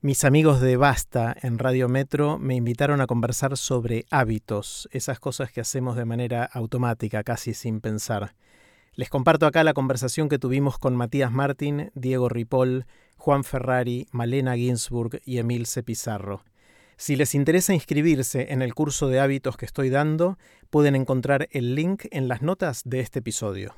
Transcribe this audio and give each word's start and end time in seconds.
Mis 0.00 0.22
amigos 0.22 0.60
de 0.60 0.76
Basta 0.76 1.34
en 1.42 1.58
Radio 1.58 1.88
Metro 1.88 2.38
me 2.38 2.54
invitaron 2.54 3.00
a 3.00 3.08
conversar 3.08 3.56
sobre 3.56 4.06
hábitos, 4.12 4.88
esas 4.92 5.18
cosas 5.18 5.50
que 5.50 5.60
hacemos 5.60 5.96
de 5.96 6.04
manera 6.04 6.44
automática, 6.44 7.24
casi 7.24 7.52
sin 7.52 7.80
pensar. 7.80 8.36
Les 8.94 9.10
comparto 9.10 9.44
acá 9.44 9.64
la 9.64 9.74
conversación 9.74 10.28
que 10.28 10.38
tuvimos 10.38 10.78
con 10.78 10.94
Matías 10.94 11.32
Martín, 11.32 11.90
Diego 11.96 12.28
Ripoll, 12.28 12.86
Juan 13.16 13.42
Ferrari, 13.42 14.06
Malena 14.12 14.54
Ginsburg 14.54 15.20
y 15.24 15.38
Emilce 15.38 15.82
Pizarro. 15.82 16.44
Si 16.96 17.16
les 17.16 17.34
interesa 17.34 17.74
inscribirse 17.74 18.52
en 18.52 18.62
el 18.62 18.74
curso 18.76 19.08
de 19.08 19.18
hábitos 19.18 19.56
que 19.56 19.66
estoy 19.66 19.90
dando, 19.90 20.38
pueden 20.70 20.94
encontrar 20.94 21.48
el 21.50 21.74
link 21.74 22.04
en 22.12 22.28
las 22.28 22.40
notas 22.40 22.82
de 22.84 23.00
este 23.00 23.18
episodio. 23.18 23.74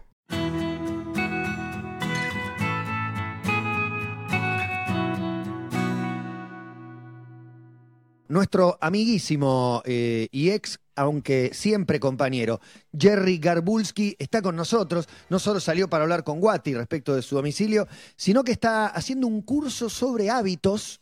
Nuestro 8.30 8.79
amiguísimo 8.80 9.83
eh, 9.84 10.29
y 10.30 10.51
ex, 10.51 10.79
aunque 10.95 11.51
siempre 11.52 11.98
compañero, 11.98 12.61
Jerry 12.97 13.39
Garbulski, 13.39 14.16
está 14.19 14.41
con 14.41 14.56
nosotros. 14.56 15.09
No 15.29 15.39
solo 15.39 15.61
salió 15.61 15.91
para 15.91 16.05
hablar 16.05 16.25
con 16.25 16.41
Guati 16.41 16.75
respecto 16.75 17.15
de 17.15 17.23
su 17.23 17.34
domicilio, 17.34 17.89
sino 18.16 18.45
que 18.45 18.53
está 18.53 18.87
haciendo 18.87 19.27
un 19.27 19.43
curso 19.43 19.91
sobre 19.91 20.30
hábitos 20.30 21.01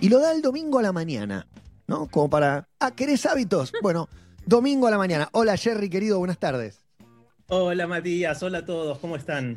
y 0.00 0.08
lo 0.08 0.18
da 0.18 0.32
el 0.32 0.42
domingo 0.42 0.78
a 0.80 0.82
la 0.82 0.92
mañana, 0.92 1.46
¿no? 1.86 2.08
Como 2.08 2.28
para, 2.28 2.68
ah, 2.80 2.90
¿querés 2.90 3.24
hábitos? 3.26 3.72
Bueno, 3.82 4.08
domingo 4.44 4.88
a 4.88 4.90
la 4.90 4.98
mañana. 4.98 5.28
Hola 5.32 5.56
Jerry, 5.56 5.88
querido, 5.88 6.18
buenas 6.18 6.38
tardes. 6.38 6.80
Hola 7.46 7.86
Matías, 7.86 8.42
hola 8.42 8.58
a 8.58 8.64
todos, 8.64 8.98
¿cómo 8.98 9.14
están? 9.14 9.56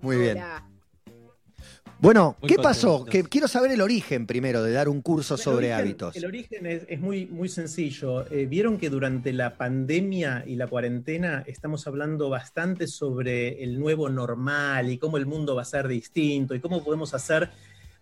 Muy 0.00 0.16
bien. 0.16 0.38
Bueno, 1.98 2.36
¿qué 2.46 2.56
pasó? 2.56 3.06
Que 3.06 3.24
quiero 3.24 3.48
saber 3.48 3.70
el 3.70 3.80
origen 3.80 4.26
primero 4.26 4.62
de 4.62 4.72
dar 4.72 4.88
un 4.88 5.00
curso 5.00 5.38
sobre 5.38 5.72
hábitos. 5.72 6.14
El 6.14 6.26
origen 6.26 6.66
es, 6.66 7.00
muy, 7.00 7.26
muy 7.26 7.48
sencillo. 7.48 8.30
Eh, 8.30 8.46
vieron 8.46 8.76
que 8.76 8.90
durante 8.90 9.32
la 9.32 9.56
pandemia 9.56 10.44
y 10.46 10.56
la 10.56 10.66
cuarentena 10.66 11.42
estamos 11.46 11.86
hablando 11.86 12.28
bastante 12.28 12.86
sobre 12.86 13.62
el 13.64 13.80
nuevo 13.80 14.10
normal 14.10 14.90
y 14.90 14.98
cómo 14.98 15.16
el 15.16 15.24
mundo 15.24 15.54
va 15.54 15.62
a 15.62 15.66
ser 15.66 15.88
distinto 15.88 16.54
y 16.54 16.60
cómo 16.60 16.84
podemos 16.84 17.14
hacer 17.14 17.50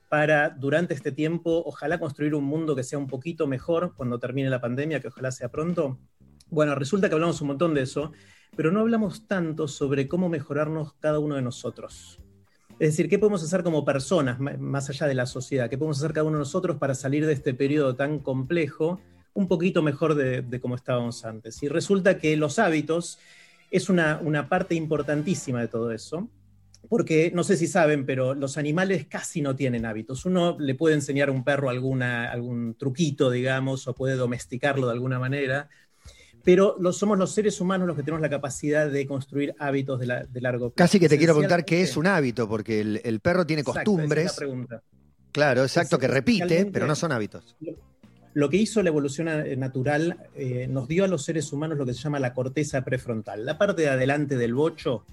para 0.08 0.50
durante 0.50 0.94
este 0.94 1.12
tiempo, 1.12 1.62
ojalá 1.64 1.98
construir 1.98 2.34
un 2.34 2.44
mundo 2.44 2.76
que 2.76 2.82
sea 2.82 2.98
un 2.98 3.06
poquito 3.06 3.46
mejor 3.46 3.94
cuando 3.96 4.18
termine 4.18 4.50
la 4.50 4.60
pandemia, 4.60 5.00
que 5.00 5.08
ojalá 5.08 5.30
sea 5.30 5.48
pronto. 5.50 5.98
Bueno, 6.50 6.74
resulta 6.74 7.08
que 7.08 7.14
hablamos 7.14 7.40
un 7.40 7.48
montón 7.48 7.74
de 7.74 7.82
eso, 7.82 8.12
pero 8.56 8.70
no 8.70 8.80
hablamos 8.80 9.26
tanto 9.26 9.66
sobre 9.66 10.08
cómo 10.08 10.28
mejorarnos 10.28 10.94
cada 10.94 11.18
uno 11.20 11.36
de 11.36 11.42
nosotros. 11.42 12.20
Es 12.78 12.90
decir, 12.90 13.08
¿qué 13.08 13.18
podemos 13.18 13.42
hacer 13.42 13.62
como 13.62 13.84
personas, 13.84 14.38
más 14.40 14.90
allá 14.90 15.06
de 15.06 15.14
la 15.14 15.26
sociedad? 15.26 15.70
¿Qué 15.70 15.78
podemos 15.78 15.98
hacer 15.98 16.12
cada 16.12 16.24
uno 16.24 16.38
de 16.38 16.40
nosotros 16.40 16.76
para 16.76 16.94
salir 16.94 17.24
de 17.26 17.32
este 17.32 17.54
periodo 17.54 17.94
tan 17.94 18.18
complejo 18.18 19.00
un 19.32 19.48
poquito 19.48 19.82
mejor 19.82 20.14
de, 20.14 20.42
de 20.42 20.60
como 20.60 20.74
estábamos 20.74 21.24
antes? 21.24 21.62
Y 21.62 21.68
resulta 21.68 22.18
que 22.18 22.36
los 22.36 22.58
hábitos 22.58 23.18
es 23.74 23.88
una, 23.88 24.48
parte 24.48 24.76
importantísima 24.76 25.60
de 25.60 25.66
todo 25.66 25.90
eso, 25.90 26.28
porque 26.88 27.32
no 27.34 27.42
sé 27.42 27.56
si 27.56 27.66
saben, 27.66 28.06
pero 28.06 28.32
los 28.32 28.56
animales 28.56 29.04
casi 29.06 29.40
no 29.40 29.56
tienen 29.56 29.84
hábitos. 29.84 30.26
Uno 30.26 30.56
le 30.60 30.76
puede 30.76 30.94
enseñar 30.94 31.28
a 31.28 31.32
un 31.32 31.42
perro 31.42 31.70
alguna, 31.70 32.30
algún 32.30 32.76
truquito, 32.76 33.32
digamos, 33.32 33.88
o 33.88 33.94
puede 33.94 34.14
domesticarlo 34.14 34.86
de 34.86 34.92
alguna 34.92 35.18
manera, 35.18 35.68
pero 36.44 36.76
somos 36.92 37.18
los 37.18 37.32
seres 37.32 37.60
humanos 37.60 37.88
los 37.88 37.96
que 37.96 38.02
tenemos 38.02 38.20
la 38.20 38.28
capacidad 38.28 38.88
de 38.88 39.06
construir 39.06 39.54
hábitos 39.58 39.98
de, 39.98 40.06
largo 40.06 40.70
plazo. 40.70 40.74
Casi 40.76 41.00
que 41.00 41.08
te 41.08 41.16
quiero 41.16 41.32
preguntar 41.32 41.64
qué 41.64 41.80
es 41.80 41.96
un 41.96 42.06
hábito, 42.06 42.46
porque 42.46 42.80
el, 42.80 43.20
perro 43.20 43.46
tiene 43.46 43.64
costumbres. 43.64 44.26
Esa 44.26 44.34
es 44.34 44.40
la 44.40 44.46
pregunta. 44.46 44.82
Claro, 45.32 45.62
exacto, 45.62 45.98
que 45.98 46.06
repite, 46.06 46.66
pero 46.66 46.86
no 46.86 46.94
son 46.94 47.12
hábitos. 47.12 47.56
Lo, 48.34 48.50
que 48.50 48.58
hizo 48.58 48.82
la 48.82 48.90
evolución 48.90 49.28
eh, 49.28 49.56
natural 49.56 50.28
eh, 50.36 50.66
nos 50.68 50.86
dio 50.86 51.04
a 51.04 51.08
los 51.08 51.24
seres 51.24 51.52
humanos 51.52 51.78
lo 51.78 51.86
que 51.86 51.94
se 51.94 52.00
llama 52.00 52.20
la 52.20 52.34
corteza 52.34 52.84
prefrontal, 52.84 53.46
la 53.46 53.56
parte 53.56 53.82
de 53.82 53.88
adelante 53.88 54.36
del 54.36 54.54
bocho, 54.54 55.04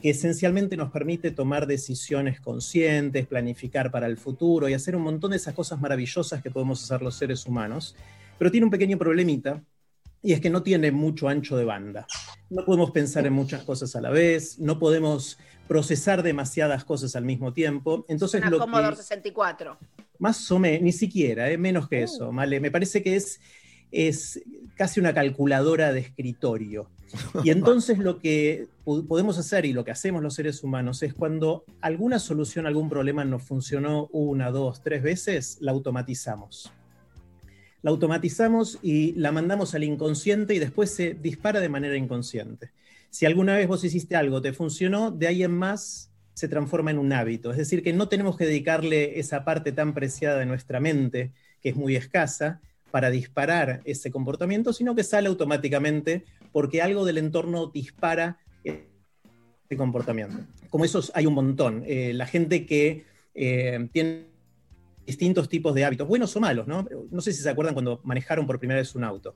que 0.00 0.10
esencialmente 0.10 0.76
nos 0.76 0.90
permite 0.90 1.30
tomar 1.30 1.66
decisiones 1.66 2.40
conscientes, 2.40 3.26
planificar 3.26 3.90
para 3.90 4.06
el 4.06 4.16
futuro 4.16 4.68
y 4.68 4.74
hacer 4.74 4.96
un 4.96 5.02
montón 5.02 5.30
de 5.30 5.38
esas 5.38 5.54
cosas 5.54 5.80
maravillosas 5.80 6.42
que 6.42 6.50
podemos 6.50 6.82
hacer 6.82 7.00
los 7.00 7.16
seres 7.16 7.46
humanos. 7.46 7.96
Pero 8.38 8.50
tiene 8.50 8.66
un 8.66 8.70
pequeño 8.70 8.98
problemita, 8.98 9.62
y 10.24 10.32
es 10.32 10.40
que 10.40 10.48
no 10.48 10.62
tiene 10.62 10.90
mucho 10.90 11.28
ancho 11.28 11.54
de 11.56 11.66
banda. 11.66 12.06
No 12.48 12.64
podemos 12.64 12.90
pensar 12.92 13.26
en 13.26 13.34
muchas 13.34 13.62
cosas 13.62 13.94
a 13.94 14.00
la 14.00 14.08
vez, 14.08 14.58
no 14.58 14.78
podemos 14.78 15.38
procesar 15.68 16.22
demasiadas 16.22 16.82
cosas 16.84 17.14
al 17.14 17.26
mismo 17.26 17.52
tiempo. 17.52 18.06
Entonces, 18.08 18.40
Una 18.40 18.50
lo 18.50 18.58
Commodore 18.58 18.96
64. 18.96 19.76
Más 20.18 20.50
o 20.50 20.58
menos, 20.58 20.80
ni 20.80 20.92
siquiera, 20.92 21.50
eh, 21.50 21.58
menos 21.58 21.88
que 21.90 22.02
eso, 22.02 22.30
uh. 22.30 22.32
¿vale? 22.32 22.58
Me 22.58 22.70
parece 22.70 23.02
que 23.02 23.16
es, 23.16 23.38
es 23.92 24.42
casi 24.76 24.98
una 24.98 25.12
calculadora 25.12 25.92
de 25.92 26.00
escritorio. 26.00 26.88
Y 27.44 27.50
entonces 27.50 27.98
lo 27.98 28.18
que 28.18 28.68
podemos 28.84 29.36
hacer 29.36 29.66
y 29.66 29.74
lo 29.74 29.84
que 29.84 29.90
hacemos 29.90 30.22
los 30.22 30.34
seres 30.34 30.64
humanos 30.64 31.02
es 31.02 31.12
cuando 31.12 31.66
alguna 31.82 32.18
solución, 32.18 32.66
algún 32.66 32.88
problema 32.88 33.26
nos 33.26 33.42
funcionó 33.42 34.08
una, 34.10 34.50
dos, 34.50 34.82
tres 34.82 35.02
veces, 35.02 35.58
la 35.60 35.72
automatizamos 35.72 36.72
la 37.84 37.90
automatizamos 37.90 38.78
y 38.82 39.12
la 39.12 39.30
mandamos 39.30 39.74
al 39.74 39.84
inconsciente 39.84 40.54
y 40.54 40.58
después 40.58 40.90
se 40.90 41.12
dispara 41.12 41.60
de 41.60 41.68
manera 41.68 41.98
inconsciente. 41.98 42.70
Si 43.10 43.26
alguna 43.26 43.56
vez 43.56 43.68
vos 43.68 43.84
hiciste 43.84 44.16
algo, 44.16 44.40
te 44.40 44.54
funcionó, 44.54 45.10
de 45.10 45.26
ahí 45.26 45.42
en 45.44 45.50
más 45.50 46.10
se 46.32 46.48
transforma 46.48 46.92
en 46.92 46.98
un 46.98 47.12
hábito. 47.12 47.50
Es 47.50 47.58
decir, 47.58 47.82
que 47.82 47.92
no 47.92 48.08
tenemos 48.08 48.38
que 48.38 48.46
dedicarle 48.46 49.20
esa 49.20 49.44
parte 49.44 49.70
tan 49.70 49.92
preciada 49.92 50.38
de 50.38 50.46
nuestra 50.46 50.80
mente, 50.80 51.32
que 51.60 51.68
es 51.68 51.76
muy 51.76 51.94
escasa, 51.94 52.62
para 52.90 53.10
disparar 53.10 53.82
ese 53.84 54.10
comportamiento, 54.10 54.72
sino 54.72 54.94
que 54.94 55.04
sale 55.04 55.28
automáticamente 55.28 56.24
porque 56.52 56.80
algo 56.80 57.04
del 57.04 57.18
entorno 57.18 57.66
dispara 57.66 58.38
ese 58.64 59.76
comportamiento. 59.76 60.38
Como 60.70 60.86
esos 60.86 61.12
hay 61.14 61.26
un 61.26 61.34
montón. 61.34 61.84
Eh, 61.86 62.14
la 62.14 62.26
gente 62.26 62.64
que 62.64 63.04
eh, 63.34 63.88
tiene 63.92 64.33
distintos 65.06 65.48
tipos 65.48 65.74
de 65.74 65.84
hábitos, 65.84 66.06
buenos 66.06 66.34
o 66.36 66.40
malos, 66.40 66.66
¿no? 66.66 66.86
No 67.10 67.20
sé 67.20 67.32
si 67.32 67.42
se 67.42 67.48
acuerdan 67.48 67.74
cuando 67.74 68.00
manejaron 68.04 68.46
por 68.46 68.58
primera 68.58 68.80
vez 68.80 68.94
un 68.94 69.04
auto. 69.04 69.34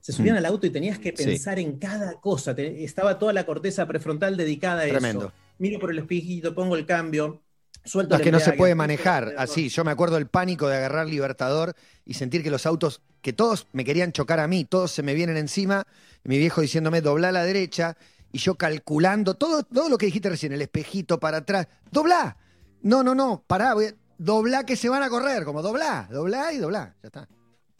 Se 0.00 0.12
subían 0.12 0.36
mm. 0.36 0.38
al 0.38 0.46
auto 0.46 0.66
y 0.66 0.70
tenías 0.70 0.98
que 0.98 1.12
pensar 1.12 1.58
en 1.58 1.78
cada 1.78 2.14
cosa. 2.20 2.52
estaba 2.52 3.18
toda 3.18 3.32
la 3.32 3.44
corteza 3.44 3.86
prefrontal 3.86 4.36
dedicada 4.36 4.82
a 4.82 4.86
eso. 4.86 5.32
Miro 5.58 5.78
por 5.78 5.90
el 5.90 5.98
espejito, 5.98 6.54
pongo 6.54 6.74
el 6.74 6.86
cambio, 6.86 7.42
suelto 7.84 8.16
Es 8.16 8.22
que 8.22 8.32
no 8.32 8.40
se 8.40 8.54
puede 8.54 8.74
manejar 8.74 9.34
así. 9.36 9.68
Yo 9.68 9.84
me 9.84 9.90
acuerdo 9.90 10.16
del 10.16 10.26
pánico 10.26 10.68
de 10.68 10.76
agarrar 10.76 11.06
Libertador 11.06 11.74
y 12.06 12.14
sentir 12.14 12.42
que 12.42 12.50
los 12.50 12.64
autos, 12.64 13.02
que 13.20 13.34
todos 13.34 13.66
me 13.72 13.84
querían 13.84 14.12
chocar 14.12 14.40
a 14.40 14.46
mí, 14.46 14.64
todos 14.64 14.90
se 14.90 15.02
me 15.02 15.12
vienen 15.12 15.36
encima, 15.36 15.86
mi 16.24 16.38
viejo 16.38 16.62
diciéndome 16.62 17.02
dobla 17.02 17.28
a 17.28 17.32
la 17.32 17.44
derecha, 17.44 17.98
y 18.32 18.38
yo 18.38 18.54
calculando 18.54 19.34
todo, 19.34 19.64
todo 19.64 19.88
lo 19.88 19.98
que 19.98 20.06
dijiste 20.06 20.30
recién, 20.30 20.52
el 20.52 20.62
espejito 20.62 21.20
para 21.20 21.38
atrás, 21.38 21.66
dobla. 21.90 22.36
No, 22.82 23.02
no, 23.02 23.14
no, 23.14 23.44
pará, 23.46 23.74
voy 23.74 23.92
dobla 24.20 24.66
que 24.66 24.76
se 24.76 24.90
van 24.90 25.02
a 25.02 25.08
correr, 25.08 25.44
como 25.44 25.62
dobla, 25.62 26.06
dobla 26.12 26.52
y 26.52 26.58
dobla, 26.58 26.94
ya 27.02 27.06
está. 27.06 27.28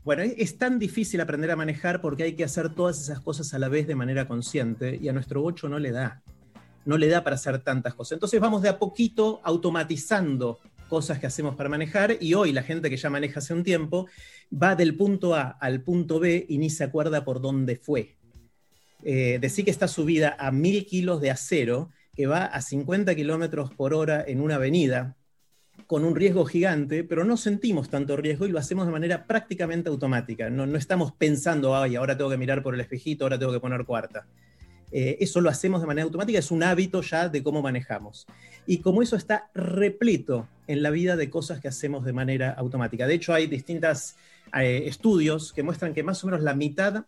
Bueno, 0.03 0.23
es 0.23 0.57
tan 0.57 0.79
difícil 0.79 1.21
aprender 1.21 1.51
a 1.51 1.57
manejar 1.57 2.01
porque 2.01 2.23
hay 2.23 2.33
que 2.35 2.45
hacer 2.45 2.75
todas 2.75 2.99
esas 2.99 3.21
cosas 3.21 3.53
a 3.53 3.59
la 3.59 3.69
vez 3.69 3.87
de 3.87 3.95
manera 3.95 4.27
consciente 4.27 4.99
y 5.01 5.11
a 5.11 5.13
nuestro 5.13 5.43
bocho 5.43 5.69
no 5.69 5.79
le 5.79 5.91
da. 5.91 6.23
No 6.87 6.97
le 6.97 7.09
da 7.09 7.23
para 7.23 7.37
hacer 7.37 7.59
tantas 7.59 7.93
cosas. 7.93 8.13
Entonces 8.13 8.41
vamos 8.41 8.63
de 8.63 8.71
a 8.71 8.79
poquito 8.79 9.43
automatizando 9.45 10.61
cosas 10.89 11.19
que 11.19 11.27
hacemos 11.27 11.57
para 11.57 11.69
manejar 11.69 12.17
y 12.19 12.33
hoy 12.33 12.53
la 12.53 12.63
gente 12.63 12.89
que 12.89 12.97
ya 12.97 13.11
maneja 13.11 13.41
hace 13.41 13.53
un 13.53 13.63
tiempo 13.63 14.09
va 14.51 14.75
del 14.75 14.97
punto 14.97 15.35
A 15.35 15.43
al 15.43 15.83
punto 15.83 16.21
B 16.21 16.47
y 16.49 16.57
ni 16.57 16.71
se 16.71 16.85
acuerda 16.85 17.23
por 17.23 17.43
dónde 17.43 17.77
fue. 17.77 18.17
Eh, 19.03 19.39
decir 19.43 19.67
que 19.67 19.71
está 19.71 19.89
subida 19.89 20.37
a 20.39 20.51
mil 20.51 20.87
kilos 20.87 21.21
de 21.21 21.31
acero, 21.31 21.91
que 22.17 22.27
va 22.27 22.47
a 22.47 22.63
50 22.63 23.15
kilómetros 23.15 23.75
por 23.75 23.93
hora 23.93 24.25
en 24.27 24.41
una 24.41 24.55
avenida, 24.55 25.17
con 25.87 26.05
un 26.05 26.15
riesgo 26.15 26.45
gigante, 26.45 27.05
pero 27.05 27.25
no 27.25 27.37
sentimos 27.37 27.89
tanto 27.89 28.17
riesgo 28.17 28.47
y 28.47 28.51
lo 28.51 28.59
hacemos 28.59 28.87
de 28.87 28.93
manera 28.93 29.27
prácticamente 29.27 29.89
automática. 29.89 30.49
No, 30.49 30.65
estamos 30.77 31.13
pensando, 31.13 31.77
ay, 31.77 31.97
ahora 31.97 32.17
tengo 32.17 32.31
que 32.31 32.37
mirar 32.37 32.63
por 32.63 32.75
el 32.75 32.81
espejito, 32.81 33.25
ahora 33.25 33.39
tengo 33.39 33.53
que 33.53 33.61
poner 33.61 33.85
cuarta. 33.85 34.27
Eh, 34.93 35.19
eso 35.21 35.41
lo 35.41 35.51
hacemos 35.51 35.81
de 35.81 35.87
manera 35.87 36.05
automática, 36.05 36.39
es 36.39 36.51
un 36.51 36.63
hábito 36.63 37.01
ya 37.03 37.29
de 37.29 37.43
cómo 37.43 37.63
manejamos. 37.63 38.27
Y 38.67 38.79
como 38.79 39.03
eso 39.03 39.17
está 39.17 39.51
repleto 39.55 40.49
en 40.67 40.83
la 40.83 40.91
vida 40.91 41.17
de 41.17 41.31
cosas 41.31 41.61
que 41.61 41.69
hacemos 41.69 42.05
de 42.05 42.13
manera 42.13 42.51
automática. 42.53 43.07
De 43.07 43.15
hecho, 43.15 43.33
hay 43.33 43.47
distintos 43.47 44.15
eh, 44.57 44.85
estudios 44.87 45.53
que 45.53 45.63
muestran 45.63 45.95
que 45.95 46.03
más 46.03 46.23
o 46.23 46.27
menos 46.27 46.43
la 46.43 46.55
mitad 46.55 47.05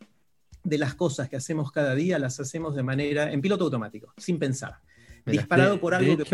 de 0.65 0.79
las 0.79 0.95
cosas 0.95 1.29
que 1.29 1.37
hacemos 1.37 1.73
cada 1.73 1.95
día 1.95 2.19
las 2.19 2.39
hacemos 2.41 2.75
de 2.75 2.83
manera 2.83 3.33
en 3.33 3.41
piloto 3.41 3.65
automático, 3.65 4.13
sin 4.17 4.39
pensar. 4.39 4.79
disparado 5.27 5.81
por 5.81 5.95
algo 5.95 6.17
que 6.17 6.25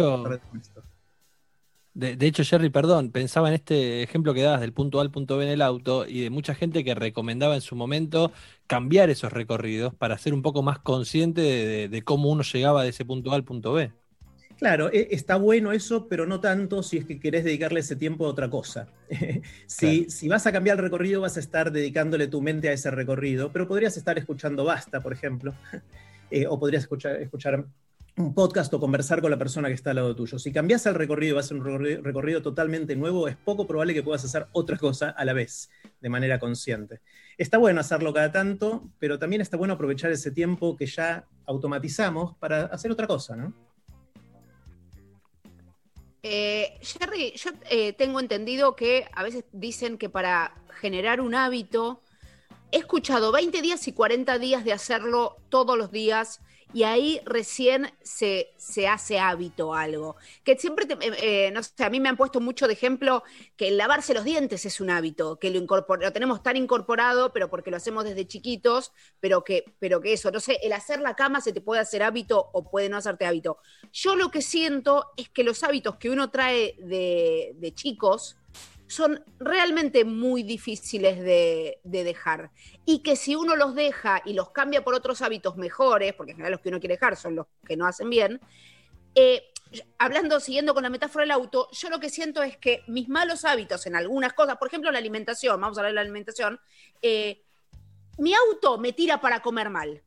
de, 1.99 2.27
hecho, 2.29 2.45
Jerry, 2.45 2.71
perdón, 2.71 3.11
pensaba 3.11 3.49
en 3.49 3.55
este 3.55 4.05
ejemplo 4.05 4.33
que 4.33 4.43
dabas 4.43 4.61
del 4.61 4.73
punto 4.73 5.01
A 5.01 5.03
al 5.03 5.11
punto 5.11 5.37
B 5.37 5.45
en 5.45 5.51
el 5.51 5.61
auto 5.61 6.07
y 6.07 6.21
de 6.21 6.31
mucha 6.31 6.55
gente 6.55 6.85
que 6.85 6.95
recomendaba 6.95 7.57
en 7.57 7.61
su 7.61 7.75
momento 7.75 8.31
cambiar 8.69 9.11
esos 9.11 9.33
recorridos 9.33 9.93
para 9.95 10.17
ser 10.17 10.33
un 10.33 10.41
poco 10.41 10.63
más 10.63 10.79
consciente 10.79 11.41
de, 11.89 12.03
cómo 12.03 12.31
uno 12.31 12.45
llegaba 12.45 12.85
de 12.85 12.91
ese 12.91 13.05
punto 13.05 13.33
A 13.33 13.35
al 13.35 13.43
punto 13.43 13.73
B. 13.73 13.91
Claro, 14.59 14.93
e, 14.93 15.09
está 15.11 15.35
bueno 15.37 15.73
eso, 15.73 16.07
pero 16.07 16.25
no 16.25 16.39
tanto 16.39 16.85
si 16.85 16.99
es 16.99 17.05
que 17.05 17.19
querés 17.19 17.43
dedicarle 17.43 17.81
ese 17.81 17.97
tiempo 17.97 18.27
a 18.27 18.29
otra 18.29 18.49
cosa. 18.49 18.87
si, 19.67 20.09
si, 20.09 20.29
vas 20.29 20.47
a 20.47 20.53
cambiar 20.53 20.77
el 20.77 20.85
recorrido, 20.85 21.23
vas 21.23 21.37
a 21.37 21.41
estar 21.41 21.73
dedicándole 21.73 22.29
tu 22.29 22.41
mente 22.41 22.69
a 22.69 22.73
ese 22.73 22.93
recorrido, 22.93 23.51
pero 23.51 23.67
podrías 23.67 23.97
estar 23.97 24.17
escuchando 24.19 24.65
Basta, 24.65 25.03
por 25.03 25.13
ejemplo, 25.13 25.53
eh, 26.31 26.47
o 26.47 26.61
podrías 26.61 26.85
escuchar, 26.85 27.17
escuchar 27.17 27.67
un 28.19 28.35
podcast 28.35 28.73
o 28.75 28.81
conversar 28.81 29.21
con 29.21 29.31
la 29.31 29.39
persona 29.39 29.69
que 29.69 29.75
está 29.75 29.91
al 29.91 29.97
lado 29.97 30.15
tuyo. 30.15 30.39
Si 30.39 30.53
cambias 30.53 30.85
el 30.87 30.95
recorrido 30.95 31.35
y 31.35 31.37
vas 31.37 31.53
a 31.53 31.55
un 31.55 31.65
recorrido, 32.03 32.43
totalmente 32.43 32.97
nuevo, 32.97 33.29
es 33.29 33.37
poco 33.37 33.67
probable 33.67 33.95
que 33.95 34.03
puedas 34.03 34.25
hacer 34.25 34.49
otra 34.53 34.77
cosa 34.77 35.11
a 35.11 35.25
la 35.25 35.33
vez, 35.33 35.71
de 36.01 36.09
manera 36.09 36.39
consciente. 36.41 37.01
Está 37.37 37.59
bueno 37.59 37.81
hacerlo 37.81 38.13
cada 38.13 38.33
tanto, 38.33 38.91
pero 38.99 39.19
también 39.19 39.41
está 39.41 39.57
bueno 39.57 39.75
aprovechar 39.75 40.11
ese 40.11 40.33
tiempo 40.33 40.77
que 40.77 40.87
ya 40.87 41.27
automatizamos 41.47 42.37
para 42.39 42.65
hacer 42.67 42.91
otra 42.91 43.07
cosa, 43.07 43.37
¿no? 43.37 43.55
Eh, 46.25 46.79
Jerry, 46.83 47.33
yo 47.37 47.51
eh, 47.71 47.93
tengo 47.93 48.19
entendido 48.19 48.75
que 48.75 49.07
a 49.15 49.23
veces 49.23 49.45
dicen 49.53 49.97
que 49.97 50.09
para 50.09 50.55
generar 50.81 51.21
un 51.21 51.37
hábito, 51.37 52.03
he 52.73 52.79
escuchado 52.79 53.31
20 53.31 53.63
días 53.63 53.87
y 53.87 53.93
40 53.93 54.39
días 54.41 54.65
de 54.65 54.73
hacerlo 54.73 55.37
todos 55.49 55.79
los 55.79 55.93
días 55.93 56.41
y 56.73 56.83
ahí 56.83 57.21
recién 57.25 57.91
se, 58.03 58.53
se 58.59 58.87
hace 58.89 59.19
hábito 59.19 59.75
algo. 59.75 60.17
Que 60.45 60.57
siempre, 60.59 60.87
eh, 61.01 61.47
eh, 61.47 61.51
no 61.51 61.63
sé, 61.63 61.73
a 61.83 61.91
mí 61.91 61.99
me 61.99 62.11
han 62.11 62.17
puesto 62.17 62.41
mucho 62.41 62.67
de 62.67 62.75
ejemplo 62.75 63.23
que 63.57 63.69
el 63.69 63.79
lavarse 63.79 64.13
los 64.13 64.25
dientes 64.25 64.67
es 64.67 64.81
un 64.81 64.91
hábito, 64.91 65.39
que 65.39 65.51
lo, 65.51 65.61
lo 65.61 66.13
tenemos 66.13 66.43
tan 66.43 66.57
incorporado, 66.57 67.33
pero 67.33 67.49
porque 67.49 67.71
lo 67.71 67.79
hacemos 67.79 68.05
desde 68.05 68.27
chiquitos, 68.27 68.93
pero 69.21 69.45
que, 69.45 69.65
pero 69.79 70.01
que 70.01 70.13
eso, 70.13 70.31
no 70.31 70.41
sé, 70.41 70.59
el 70.63 70.73
hacer 70.75 71.01
la 71.01 71.15
cama 71.15 71.41
se 71.41 71.53
te 71.53 71.61
puede 71.61 71.81
hacer 71.81 72.03
hábito 72.03 72.51
o 72.53 72.71
puede 72.71 72.89
no 72.89 72.99
hacerte 72.99 73.25
hábito. 73.25 73.59
Yo 73.93 74.15
lo 74.17 74.31
que 74.31 74.43
siento 74.43 75.07
es 75.17 75.29
que 75.31 75.45
los 75.45 75.63
hábitos 75.63 75.97
que 75.97 76.11
uno 76.11 76.31
trae 76.31 76.77
de, 76.79 77.55
de 77.57 77.75
chicos, 77.75 78.37
son 78.89 79.23
realmente 79.39 80.05
muy 80.05 80.43
difíciles 80.43 81.21
de, 81.21 81.79
dejar. 81.85 82.51
Y 82.85 83.01
que 83.01 83.17
si 83.17 83.37
uno 83.37 83.55
los 83.55 83.75
deja 83.75 84.23
y 84.25 84.33
los 84.33 84.51
cambia 84.51 84.83
por 84.83 84.95
otros 84.95 85.23
hábitos 85.23 85.57
mejores, 85.57 86.15
porque 86.15 86.33
en 86.33 86.39
general 86.39 86.53
los 86.53 86.61
que 86.61 86.71
uno 86.71 86.81
quiere 86.81 86.95
dejar 86.95 87.17
son 87.17 87.37
los 87.37 87.47
que 87.67 87.77
no 87.77 87.87
hacen 87.87 88.09
bien, 88.09 88.41
eh, 89.15 89.45
hablando, 89.99 90.41
siguiendo 90.41 90.73
con 90.73 90.83
la 90.83 90.91
metáfora 90.91 91.25
del 91.25 91.33
auto, 91.33 91.69
yo 91.71 91.91
lo 91.91 92.01
que 92.01 92.09
siento 92.09 92.43
es 92.43 92.57
que 92.57 92.83
mis 92.87 93.09
malos 93.09 93.45
hábitos 93.45 93.87
en 93.87 93.95
algunas 93.95 94.33
cosas, 94.33 94.57
por 94.57 94.69
ejemplo 94.69 94.91
la 94.91 94.99
alimentación, 94.99 95.61
vamos 95.61 95.77
a 95.77 95.81
hablar 95.83 95.91
de 95.91 95.97
la 95.97 96.01
alimentación, 96.01 96.59
eh, 97.03 97.43
mi 98.17 98.35
auto 98.35 98.79
me 98.79 98.95
tira 98.95 99.21
para 99.21 99.43
comer 99.43 99.69
mal 99.71 100.03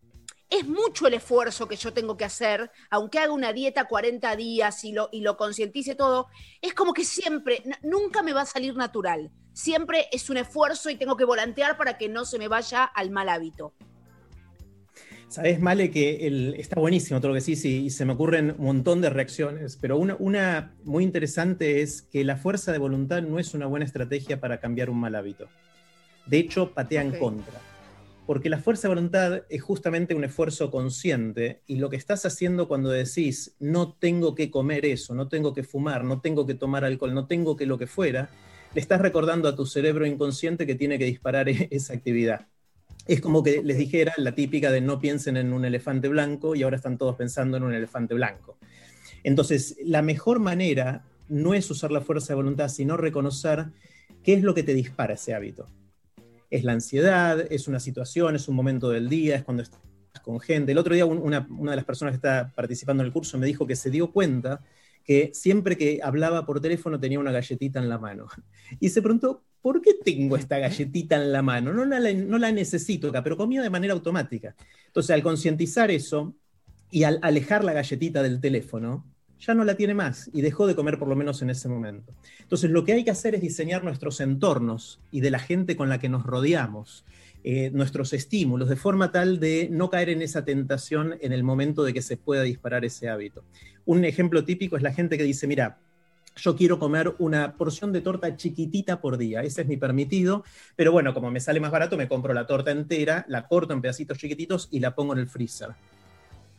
es 0.51 0.67
mucho 0.67 1.07
el 1.07 1.13
esfuerzo 1.13 1.67
que 1.67 1.77
yo 1.77 1.93
tengo 1.93 2.17
que 2.17 2.25
hacer, 2.25 2.69
aunque 2.89 3.19
haga 3.19 3.31
una 3.31 3.53
dieta 3.53 3.87
40 3.87 4.35
días 4.35 4.83
y 4.83 4.91
lo, 4.91 5.07
y 5.11 5.21
lo 5.21 5.37
concientice 5.37 5.95
todo, 5.95 6.27
es 6.61 6.73
como 6.73 6.93
que 6.93 7.05
siempre, 7.05 7.63
nunca 7.81 8.21
me 8.21 8.33
va 8.33 8.41
a 8.41 8.45
salir 8.45 8.75
natural. 8.75 9.31
Siempre 9.53 10.07
es 10.11 10.29
un 10.29 10.37
esfuerzo 10.37 10.89
y 10.89 10.97
tengo 10.97 11.15
que 11.15 11.23
volantear 11.23 11.77
para 11.77 11.97
que 11.97 12.09
no 12.09 12.25
se 12.25 12.37
me 12.37 12.49
vaya 12.49 12.83
al 12.83 13.11
mal 13.11 13.29
hábito. 13.29 13.73
Sabes, 15.29 15.61
Male, 15.61 15.89
que 15.89 16.53
está 16.57 16.81
buenísimo 16.81 17.21
todo 17.21 17.29
lo 17.29 17.35
que 17.35 17.41
sí, 17.41 17.53
y 17.53 17.89
se 17.89 18.03
me 18.03 18.11
ocurren 18.11 18.51
un 18.57 18.65
montón 18.65 18.99
de 18.99 19.09
reacciones, 19.09 19.77
pero 19.79 19.97
una, 19.97 20.17
una 20.19 20.75
muy 20.83 21.05
interesante 21.05 21.81
es 21.81 22.01
que 22.01 22.25
la 22.25 22.35
fuerza 22.35 22.73
de 22.73 22.77
voluntad 22.77 23.21
no 23.21 23.39
es 23.39 23.53
una 23.53 23.67
buena 23.67 23.85
estrategia 23.85 24.41
para 24.41 24.59
cambiar 24.59 24.89
un 24.89 24.99
mal 24.99 25.15
hábito. 25.15 25.47
De 26.25 26.39
hecho, 26.39 26.73
patea 26.73 27.03
en 27.03 27.17
contra 27.17 27.70
porque 28.25 28.49
la 28.49 28.59
fuerza 28.59 28.83
de 28.87 28.95
voluntad 28.95 29.43
es 29.49 29.61
justamente 29.61 30.13
un 30.13 30.23
esfuerzo 30.23 30.69
consciente 30.69 31.61
y 31.65 31.77
lo 31.77 31.89
que 31.89 31.97
estás 31.97 32.25
haciendo 32.25 32.67
cuando 32.67 32.89
decís, 32.89 33.55
no 33.59 33.93
tengo 33.93 34.35
que 34.35 34.51
comer 34.51 34.85
eso, 34.85 35.15
no 35.15 35.27
tengo 35.27 35.53
que 35.53 35.63
fumar, 35.63 36.03
no 36.03 36.21
tengo 36.21 36.45
que 36.45 36.53
tomar 36.53 36.85
alcohol, 36.85 37.13
no 37.13 37.27
tengo 37.27 37.55
que 37.55 37.65
lo 37.65 37.77
que 37.77 37.87
fuera, 37.87 38.29
le 38.73 38.81
estás 38.81 39.01
recordando 39.01 39.49
a 39.49 39.55
tu 39.55 39.65
cerebro 39.65 40.05
inconsciente 40.05 40.67
que 40.67 40.75
tiene 40.75 40.99
que 40.99 41.05
disparar 41.05 41.49
esa 41.71 41.93
actividad. 41.93 42.47
Es 43.07 43.19
como 43.19 43.41
que 43.41 43.63
les 43.63 43.77
dijera 43.77 44.13
la 44.17 44.35
típica 44.35 44.71
de 44.71 44.81
no 44.81 44.99
piensen 44.99 45.35
en 45.35 45.51
un 45.51 45.65
elefante 45.65 46.07
blanco 46.07 46.55
y 46.55 46.61
ahora 46.61 46.77
están 46.77 46.99
todos 46.99 47.15
pensando 47.15 47.57
en 47.57 47.63
un 47.63 47.73
elefante 47.73 48.13
blanco. 48.13 48.59
Entonces, 49.23 49.77
la 49.83 50.03
mejor 50.03 50.39
manera 50.39 51.03
no 51.27 51.55
es 51.55 51.69
usar 51.71 51.91
la 51.91 52.01
fuerza 52.01 52.29
de 52.29 52.35
voluntad, 52.35 52.69
sino 52.69 52.97
reconocer 52.97 53.65
qué 54.23 54.33
es 54.33 54.43
lo 54.43 54.53
que 54.53 54.63
te 54.63 54.75
dispara 54.75 55.15
ese 55.15 55.33
hábito 55.33 55.67
es 56.51 56.65
la 56.65 56.73
ansiedad, 56.73 57.47
es 57.49 57.67
una 57.67 57.79
situación, 57.79 58.35
es 58.35 58.47
un 58.47 58.55
momento 58.55 58.89
del 58.89 59.09
día, 59.09 59.37
es 59.37 59.43
cuando 59.43 59.63
estás 59.63 59.79
con 60.21 60.39
gente. 60.39 60.73
El 60.73 60.77
otro 60.77 60.93
día 60.93 61.05
una, 61.05 61.47
de 61.49 61.75
las 61.75 61.85
personas 61.85 62.11
que 62.11 62.17
está 62.17 62.51
participando 62.53 63.01
en 63.01 63.07
el 63.07 63.13
curso 63.13 63.37
me 63.37 63.47
dijo 63.47 63.65
que 63.65 63.77
se 63.77 63.89
dio 63.89 64.11
cuenta 64.11 64.61
que 65.03 65.31
siempre 65.33 65.77
que 65.77 65.99
hablaba 66.03 66.45
por 66.45 66.59
teléfono 66.59 66.99
tenía 66.99 67.19
una 67.19 67.31
galletita 67.31 67.79
en 67.79 67.89
la 67.89 67.97
mano. 67.97 68.27
Y 68.79 68.89
se 68.89 69.01
preguntó, 69.01 69.43
¿por 69.61 69.81
qué 69.81 69.93
tengo 70.03 70.35
esta 70.35 70.59
galletita 70.59 71.15
en 71.15 71.31
la 71.31 71.41
mano? 71.41 71.73
No 71.73 71.85
la, 71.85 72.13
no 72.13 72.37
la 72.37 72.51
necesito 72.51 73.07
acá, 73.07 73.23
pero 73.23 73.37
comía 73.37 73.61
de 73.61 73.69
manera 73.69 73.93
automática. 73.93 74.53
Entonces, 74.87 75.11
al 75.11 75.23
concientizar 75.23 75.89
eso 75.89 76.35
y 76.91 77.03
al 77.03 77.17
alejar 77.21 77.63
la 77.63 77.73
galletita 77.73 78.21
del 78.21 78.41
teléfono, 78.41 79.05
ya 79.41 79.55
no 79.55 79.63
la 79.63 79.75
tiene 79.75 79.93
más 79.93 80.29
y 80.33 80.41
dejó 80.41 80.67
de 80.67 80.75
comer 80.75 80.99
por 80.99 81.07
lo 81.07 81.15
menos 81.15 81.41
en 81.41 81.49
ese 81.49 81.67
momento. 81.67 82.13
Entonces 82.39 82.69
lo 82.69 82.85
que 82.85 82.93
hay 82.93 83.03
que 83.03 83.11
hacer 83.11 83.35
es 83.35 83.41
diseñar 83.41 83.83
nuestros 83.83 84.21
entornos 84.21 84.99
y 85.11 85.21
de 85.21 85.31
la 85.31 85.39
gente 85.39 85.75
con 85.75 85.89
la 85.89 85.99
que 85.99 86.09
nos 86.09 86.23
rodeamos, 86.23 87.03
eh, 87.43 87.71
nuestros 87.73 88.13
estímulos, 88.13 88.69
de 88.69 88.75
forma 88.75 89.11
tal 89.11 89.39
de 89.39 89.67
no 89.71 89.89
caer 89.89 90.09
en 90.09 90.21
esa 90.21 90.45
tentación 90.45 91.15
en 91.21 91.33
el 91.33 91.43
momento 91.43 91.83
de 91.83 91.91
que 91.91 92.03
se 92.03 92.15
pueda 92.15 92.43
disparar 92.43 92.85
ese 92.85 93.09
hábito. 93.09 93.43
Un 93.85 94.05
ejemplo 94.05 94.45
típico 94.45 94.77
es 94.77 94.83
la 94.83 94.93
gente 94.93 95.17
que 95.17 95.23
dice, 95.23 95.47
mira, 95.47 95.79
yo 96.35 96.55
quiero 96.55 96.77
comer 96.77 97.15
una 97.17 97.57
porción 97.57 97.91
de 97.91 98.01
torta 98.01 98.37
chiquitita 98.37 99.01
por 99.01 99.17
día, 99.17 99.41
ese 99.41 99.63
es 99.63 99.67
mi 99.67 99.75
permitido, 99.75 100.43
pero 100.75 100.91
bueno, 100.91 101.15
como 101.15 101.31
me 101.31 101.39
sale 101.39 101.59
más 101.59 101.71
barato, 101.71 101.97
me 101.97 102.07
compro 102.07 102.33
la 102.33 102.45
torta 102.45 102.71
entera, 102.71 103.25
la 103.27 103.47
corto 103.47 103.73
en 103.73 103.81
pedacitos 103.81 104.19
chiquititos 104.19 104.69
y 104.71 104.79
la 104.79 104.93
pongo 104.93 105.13
en 105.13 105.19
el 105.19 105.27
freezer. 105.27 105.69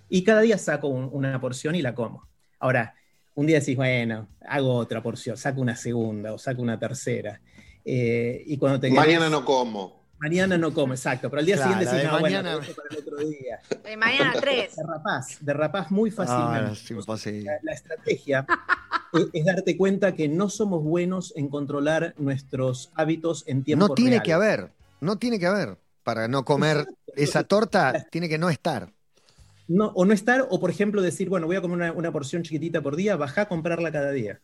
Y 0.08 0.24
cada 0.24 0.42
día 0.42 0.58
saco 0.58 0.88
una 0.88 1.40
porción 1.40 1.74
y 1.74 1.80
la 1.80 1.94
como. 1.94 2.31
Ahora, 2.62 2.94
un 3.34 3.46
día 3.46 3.58
decís, 3.58 3.76
bueno, 3.76 4.28
hago 4.48 4.76
otra 4.76 5.02
porción, 5.02 5.36
saco 5.36 5.60
una 5.60 5.74
segunda 5.74 6.32
o 6.32 6.38
saco 6.38 6.62
una 6.62 6.78
tercera. 6.78 7.40
Eh, 7.84 8.44
y 8.46 8.56
cuando 8.56 8.78
te 8.78 8.88
Mañana 8.88 9.28
no 9.28 9.44
como. 9.44 10.00
Mañana 10.20 10.56
no 10.56 10.72
como, 10.72 10.94
exacto. 10.94 11.28
Pero 11.28 11.40
al 11.40 11.46
día 11.46 11.56
siguiente 11.56 11.86
decís, 11.86 12.08
no, 12.08 12.20
mañana... 12.20 12.56
bueno, 12.56 12.74
para 12.76 12.88
el 12.88 12.98
otro 12.98 13.16
día. 13.16 13.60
De 13.82 13.96
mañana 13.96 14.32
tres. 14.40 14.76
Derrapás, 14.76 15.38
derrapás 15.40 15.90
muy 15.90 16.12
fácilmente. 16.12 16.70
Ah, 16.70 17.58
la, 17.64 17.72
estrategia 17.72 18.46
es, 19.32 19.44
darte 19.44 19.76
cuenta 19.76 20.14
que 20.14 20.28
no 20.28 20.48
somos 20.48 20.84
buenos 20.84 21.32
en 21.34 21.48
controlar 21.48 22.14
nuestros 22.18 22.92
hábitos 22.94 23.42
en 23.48 23.64
tiempo 23.64 23.88
No 23.88 23.94
tiene 23.94 24.22
que 24.22 24.32
haber, 24.32 24.70
no 25.00 25.16
tiene 25.18 25.40
que 25.40 25.46
haber. 25.46 25.78
Para 26.04 26.28
no 26.28 26.44
comer 26.44 26.86
esa 27.16 27.42
torta, 27.42 28.06
tiene 28.12 28.28
que 28.28 28.38
no 28.38 28.50
estar 28.50 28.92
o 29.68 30.04
no 30.04 30.12
estar, 30.12 30.46
o 30.50 30.60
por 30.60 30.70
ejemplo 30.70 31.02
decir, 31.02 31.28
bueno, 31.28 31.46
voy 31.46 31.56
a 31.56 31.60
comer 31.60 31.92
una, 31.92 32.12
porción 32.12 32.42
chiquitita 32.42 32.80
por 32.80 32.96
día, 32.96 33.16
baja 33.16 33.42
a 33.42 33.48
comprarla 33.48 33.92
cada 33.92 34.10
día. 34.10 34.40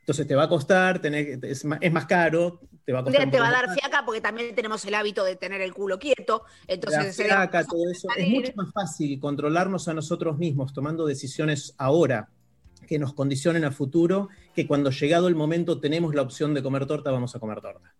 Entonces 0.00 0.26
te 0.26 0.34
va 0.34 0.44
a 0.44 0.48
costar, 0.48 1.00
tener, 1.00 1.38
es, 1.44 1.64
más, 1.64 2.06
caro, 2.06 2.60
te 2.84 2.92
va 2.92 3.00
a 3.00 3.04
costar. 3.04 3.30
Te 3.30 3.40
va 3.40 3.48
a 3.48 3.52
dar 3.52 3.72
fiaca 3.72 4.04
porque 4.04 4.20
también 4.20 4.54
tenemos 4.54 4.84
el 4.84 4.94
hábito 4.94 5.24
de 5.24 5.36
tener 5.36 5.62
el 5.62 5.72
culo 5.72 5.98
quieto. 5.98 6.44
Entonces, 6.66 7.16
fiaca, 7.16 7.64
todo 7.64 7.90
eso. 7.90 8.08
Es 8.16 8.28
mucho 8.28 8.52
más 8.54 8.70
fácil 8.72 9.18
controlarnos 9.18 9.88
a 9.88 9.94
nosotros 9.94 10.36
mismos 10.36 10.74
tomando 10.74 11.06
decisiones 11.06 11.74
ahora 11.78 12.28
que 12.86 12.98
nos 12.98 13.14
condicionen 13.14 13.64
a 13.64 13.70
futuro 13.70 14.28
que 14.54 14.66
cuando 14.66 14.90
llegado 14.90 15.28
el 15.28 15.34
momento 15.34 15.80
tenemos 15.80 16.14
la 16.14 16.22
opción 16.22 16.52
de 16.52 16.62
comer 16.62 16.86
torta, 16.86 17.10
vamos 17.10 17.34
a 17.34 17.40
comer 17.40 17.60
torta. 17.62 17.94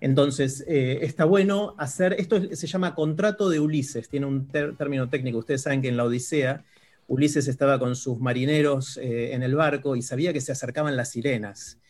Entonces, 0.00 0.64
eh, 0.66 1.00
está 1.02 1.24
bueno 1.24 1.74
hacer, 1.78 2.14
esto 2.18 2.40
se 2.54 2.66
llama 2.66 2.94
contrato 2.94 3.50
de 3.50 3.60
Ulises, 3.60 4.08
tiene 4.08 4.26
un 4.26 4.48
término 4.48 5.08
técnico, 5.08 5.38
ustedes 5.38 5.62
saben 5.62 5.82
que 5.82 5.88
en 5.88 5.96
la 5.96 6.04
Odisea 6.04 6.64
Ulises 7.10 7.48
estaba 7.48 7.80
con 7.80 7.96
sus 7.96 8.20
marineros 8.20 8.96
eh, 8.96 9.34
en 9.34 9.42
el 9.42 9.56
barco 9.56 9.96
y 9.96 10.02
sabía 10.02 10.32
que 10.32 10.40
se 10.40 10.52
acercaban 10.52 10.96
las 10.96 11.10
sirenas. 11.10 11.80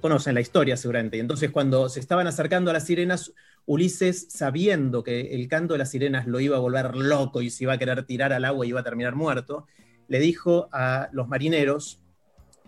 Conocen 0.00 0.34
la 0.34 0.40
historia 0.40 0.76
seguramente. 0.76 1.16
Y 1.16 1.20
entonces 1.20 1.52
cuando 1.52 1.88
se 1.88 2.00
estaban 2.00 2.26
acercando 2.26 2.70
a 2.70 2.74
las 2.74 2.84
sirenas, 2.84 3.32
Ulises, 3.66 4.26
sabiendo 4.30 5.04
que 5.04 5.36
el 5.36 5.46
canto 5.46 5.74
de 5.74 5.78
las 5.78 5.92
sirenas 5.92 6.26
lo 6.26 6.40
iba 6.40 6.56
a 6.56 6.60
volver 6.60 6.96
loco 6.96 7.40
y 7.40 7.50
se 7.50 7.64
iba 7.64 7.74
a 7.74 7.78
querer 7.78 8.04
tirar 8.04 8.32
al 8.32 8.44
agua 8.44 8.66
y 8.66 8.70
iba 8.70 8.80
a 8.80 8.82
terminar 8.82 9.14
muerto, 9.14 9.68
le 10.08 10.18
dijo 10.18 10.68
a 10.72 11.08
los 11.12 11.28
marineros, 11.28 12.01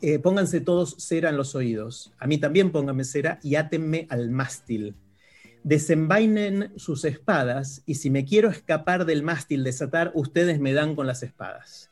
eh, 0.02 0.18
pónganse 0.18 0.60
todos 0.60 0.96
cera 0.98 1.30
en 1.30 1.36
los 1.36 1.54
oídos. 1.54 2.12
A 2.18 2.26
mí 2.26 2.38
también 2.38 2.72
pónganme 2.72 3.04
cera 3.04 3.38
y 3.42 3.54
átenme 3.54 4.06
al 4.10 4.30
mástil. 4.30 4.94
Desenvainen 5.62 6.72
sus 6.76 7.04
espadas 7.04 7.82
y 7.86 7.94
si 7.94 8.10
me 8.10 8.24
quiero 8.24 8.50
escapar 8.50 9.06
del 9.06 9.22
mástil 9.22 9.64
desatar, 9.64 10.12
ustedes 10.14 10.60
me 10.60 10.72
dan 10.74 10.94
con 10.94 11.06
las 11.06 11.22
espadas. 11.22 11.90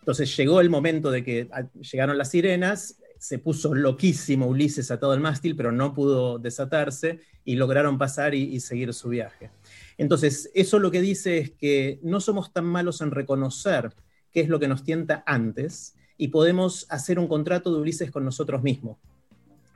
Entonces 0.00 0.36
llegó 0.36 0.60
el 0.60 0.68
momento 0.68 1.10
de 1.10 1.24
que 1.24 1.48
ah, 1.52 1.64
llegaron 1.80 2.18
las 2.18 2.30
sirenas, 2.30 2.98
se 3.18 3.38
puso 3.38 3.74
loquísimo 3.74 4.46
Ulises 4.46 4.90
atado 4.90 5.12
al 5.12 5.20
mástil, 5.20 5.56
pero 5.56 5.72
no 5.72 5.94
pudo 5.94 6.38
desatarse 6.38 7.20
y 7.46 7.56
lograron 7.56 7.96
pasar 7.96 8.34
y, 8.34 8.42
y 8.42 8.60
seguir 8.60 8.92
su 8.92 9.08
viaje. 9.08 9.50
Entonces, 9.96 10.50
eso 10.54 10.78
lo 10.78 10.90
que 10.90 11.00
dice 11.00 11.38
es 11.38 11.50
que 11.52 12.00
no 12.02 12.20
somos 12.20 12.52
tan 12.52 12.66
malos 12.66 13.00
en 13.00 13.12
reconocer 13.12 13.94
qué 14.30 14.40
es 14.40 14.50
lo 14.50 14.60
que 14.60 14.68
nos 14.68 14.84
tienta 14.84 15.22
antes, 15.24 15.94
y 16.16 16.28
podemos 16.28 16.86
hacer 16.88 17.18
un 17.18 17.28
contrato 17.28 17.72
de 17.72 17.80
Ulises 17.80 18.10
con 18.10 18.24
nosotros 18.24 18.62
mismos. 18.62 18.98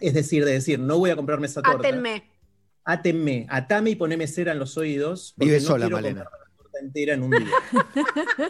Es 0.00 0.14
decir, 0.14 0.44
de 0.44 0.52
decir, 0.52 0.78
no 0.78 0.98
voy 0.98 1.10
a 1.10 1.16
comprarme 1.16 1.46
esa 1.46 1.62
torta. 1.62 1.88
Átenme. 1.88 2.24
Átenme, 2.84 3.46
atame 3.50 3.90
y 3.90 3.96
poneme 3.96 4.26
cera 4.26 4.52
en 4.52 4.58
los 4.58 4.78
oídos. 4.78 5.34
Vive 5.36 5.60
sola, 5.60 5.88
Malena. 5.88 6.24
La 6.24 6.56
torta 6.56 6.78
entera 6.80 7.14
en 7.14 7.22
un 7.22 7.30
día. 7.32 7.46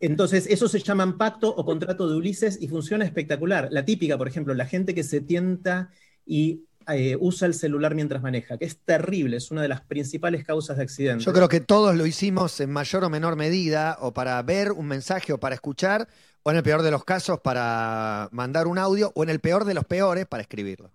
Entonces, 0.00 0.46
eso 0.48 0.68
se 0.68 0.80
llaman 0.80 1.18
pacto 1.18 1.48
o 1.48 1.64
contrato 1.64 2.08
de 2.08 2.16
Ulises 2.16 2.60
y 2.60 2.68
funciona 2.68 3.04
espectacular. 3.04 3.68
La 3.70 3.84
típica, 3.84 4.16
por 4.16 4.28
ejemplo, 4.28 4.54
la 4.54 4.66
gente 4.66 4.94
que 4.94 5.04
se 5.04 5.20
tienta 5.20 5.90
y 6.24 6.64
eh, 6.90 7.16
usa 7.20 7.46
el 7.46 7.54
celular 7.54 7.94
mientras 7.94 8.22
maneja, 8.22 8.56
que 8.56 8.64
es 8.64 8.78
terrible, 8.78 9.36
es 9.36 9.50
una 9.50 9.60
de 9.60 9.68
las 9.68 9.82
principales 9.82 10.44
causas 10.44 10.78
de 10.78 10.84
accidentes. 10.84 11.26
Yo 11.26 11.32
creo 11.32 11.48
que 11.48 11.60
todos 11.60 11.94
lo 11.94 12.06
hicimos 12.06 12.58
en 12.60 12.70
mayor 12.70 13.04
o 13.04 13.10
menor 13.10 13.36
medida, 13.36 13.98
o 14.00 14.14
para 14.14 14.40
ver 14.42 14.72
un 14.72 14.86
mensaje 14.86 15.32
o 15.32 15.38
para 15.38 15.54
escuchar, 15.54 16.08
o 16.42 16.50
en 16.50 16.56
el 16.56 16.62
peor 16.62 16.82
de 16.82 16.90
los 16.90 17.04
casos 17.04 17.40
para 17.40 18.28
mandar 18.32 18.66
un 18.66 18.78
audio, 18.78 19.12
o 19.14 19.22
en 19.22 19.30
el 19.30 19.40
peor 19.40 19.64
de 19.64 19.74
los 19.74 19.84
peores 19.84 20.26
para 20.26 20.42
escribirlo 20.42 20.90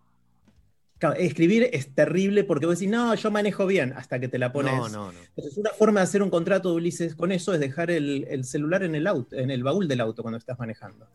escribir 1.12 1.70
es 1.74 1.94
terrible 1.94 2.44
porque 2.44 2.66
vos 2.66 2.80
decís, 2.80 2.92
no, 2.92 3.14
yo 3.16 3.32
manejo 3.32 3.66
bien, 3.66 3.94
hasta 3.94 4.20
que 4.20 4.28
te 4.28 4.38
la 4.38 4.54
pones. 4.54 4.74
No, 4.74 4.90
no, 4.90 5.12
no. 5.12 5.20
Entonces, 5.36 5.58
una 5.58 5.72
forma 5.72 6.00
de 6.00 6.06
hacer 6.06 6.24
un 6.24 6.30
contrato 6.30 6.70
de 6.70 6.76
Ulises 6.76 7.16
con 7.16 7.32
eso 7.32 7.54
es 7.54 7.60
dejar 7.60 7.92
el, 7.92 8.46
celular 8.46 8.84
en 8.84 8.96
el, 8.96 9.08
auto, 9.08 9.36
en 9.36 9.52
el 9.52 9.64
baúl 9.64 9.88
del 9.88 10.02
auto 10.02 10.22
cuando 10.22 10.38
estás 10.38 10.58
manejando. 10.58 11.08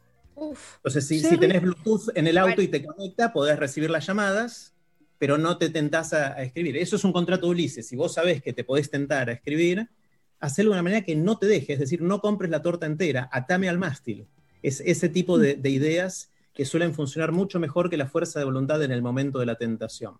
Entonces, 0.76 1.06
si, 1.06 1.20
si, 1.20 1.36
tenés 1.36 1.62
Bluetooth 1.62 2.10
en 2.14 2.26
el 2.26 2.38
auto 2.38 2.62
y 2.62 2.68
te 2.68 2.84
conecta, 2.84 3.32
podés 3.32 3.58
recibir 3.58 3.90
las 3.90 4.06
llamadas, 4.06 4.74
pero 5.18 5.36
no 5.36 5.58
te 5.58 5.68
tentás 5.70 6.12
a, 6.12 6.40
escribir. 6.42 6.76
Eso 6.76 6.96
es 6.96 7.04
un 7.04 7.12
contrato 7.12 7.46
de 7.46 7.52
Ulises. 7.52 7.88
Si 7.88 7.96
vos 7.96 8.14
sabés 8.14 8.42
que 8.42 8.52
te 8.52 8.62
podés 8.62 8.90
tentar 8.90 9.30
a 9.30 9.32
escribir, 9.32 9.88
hacelo 10.40 10.70
de 10.70 10.74
una 10.74 10.82
manera 10.82 11.04
que 11.04 11.16
no 11.16 11.38
te 11.38 11.46
deje, 11.46 11.74
es 11.74 11.78
decir, 11.78 12.02
no 12.02 12.20
compres 12.20 12.50
la 12.50 12.62
torta 12.62 12.86
entera, 12.86 13.28
atame 13.32 13.68
al 13.68 13.78
mástil. 13.78 14.26
Es 14.62 14.80
ese 14.80 15.08
tipo 15.08 15.38
de, 15.38 15.54
de 15.54 15.70
ideas 15.70 16.30
que 16.54 16.64
suelen 16.64 16.92
funcionar 16.92 17.32
mucho 17.32 17.60
mejor 17.60 17.88
que 17.88 17.96
la 17.96 18.08
fuerza 18.08 18.38
de 18.38 18.44
voluntad 18.44 18.82
en 18.82 18.90
el 18.90 19.02
momento 19.02 19.38
de 19.38 19.46
la 19.46 19.56
tentación. 19.56 20.16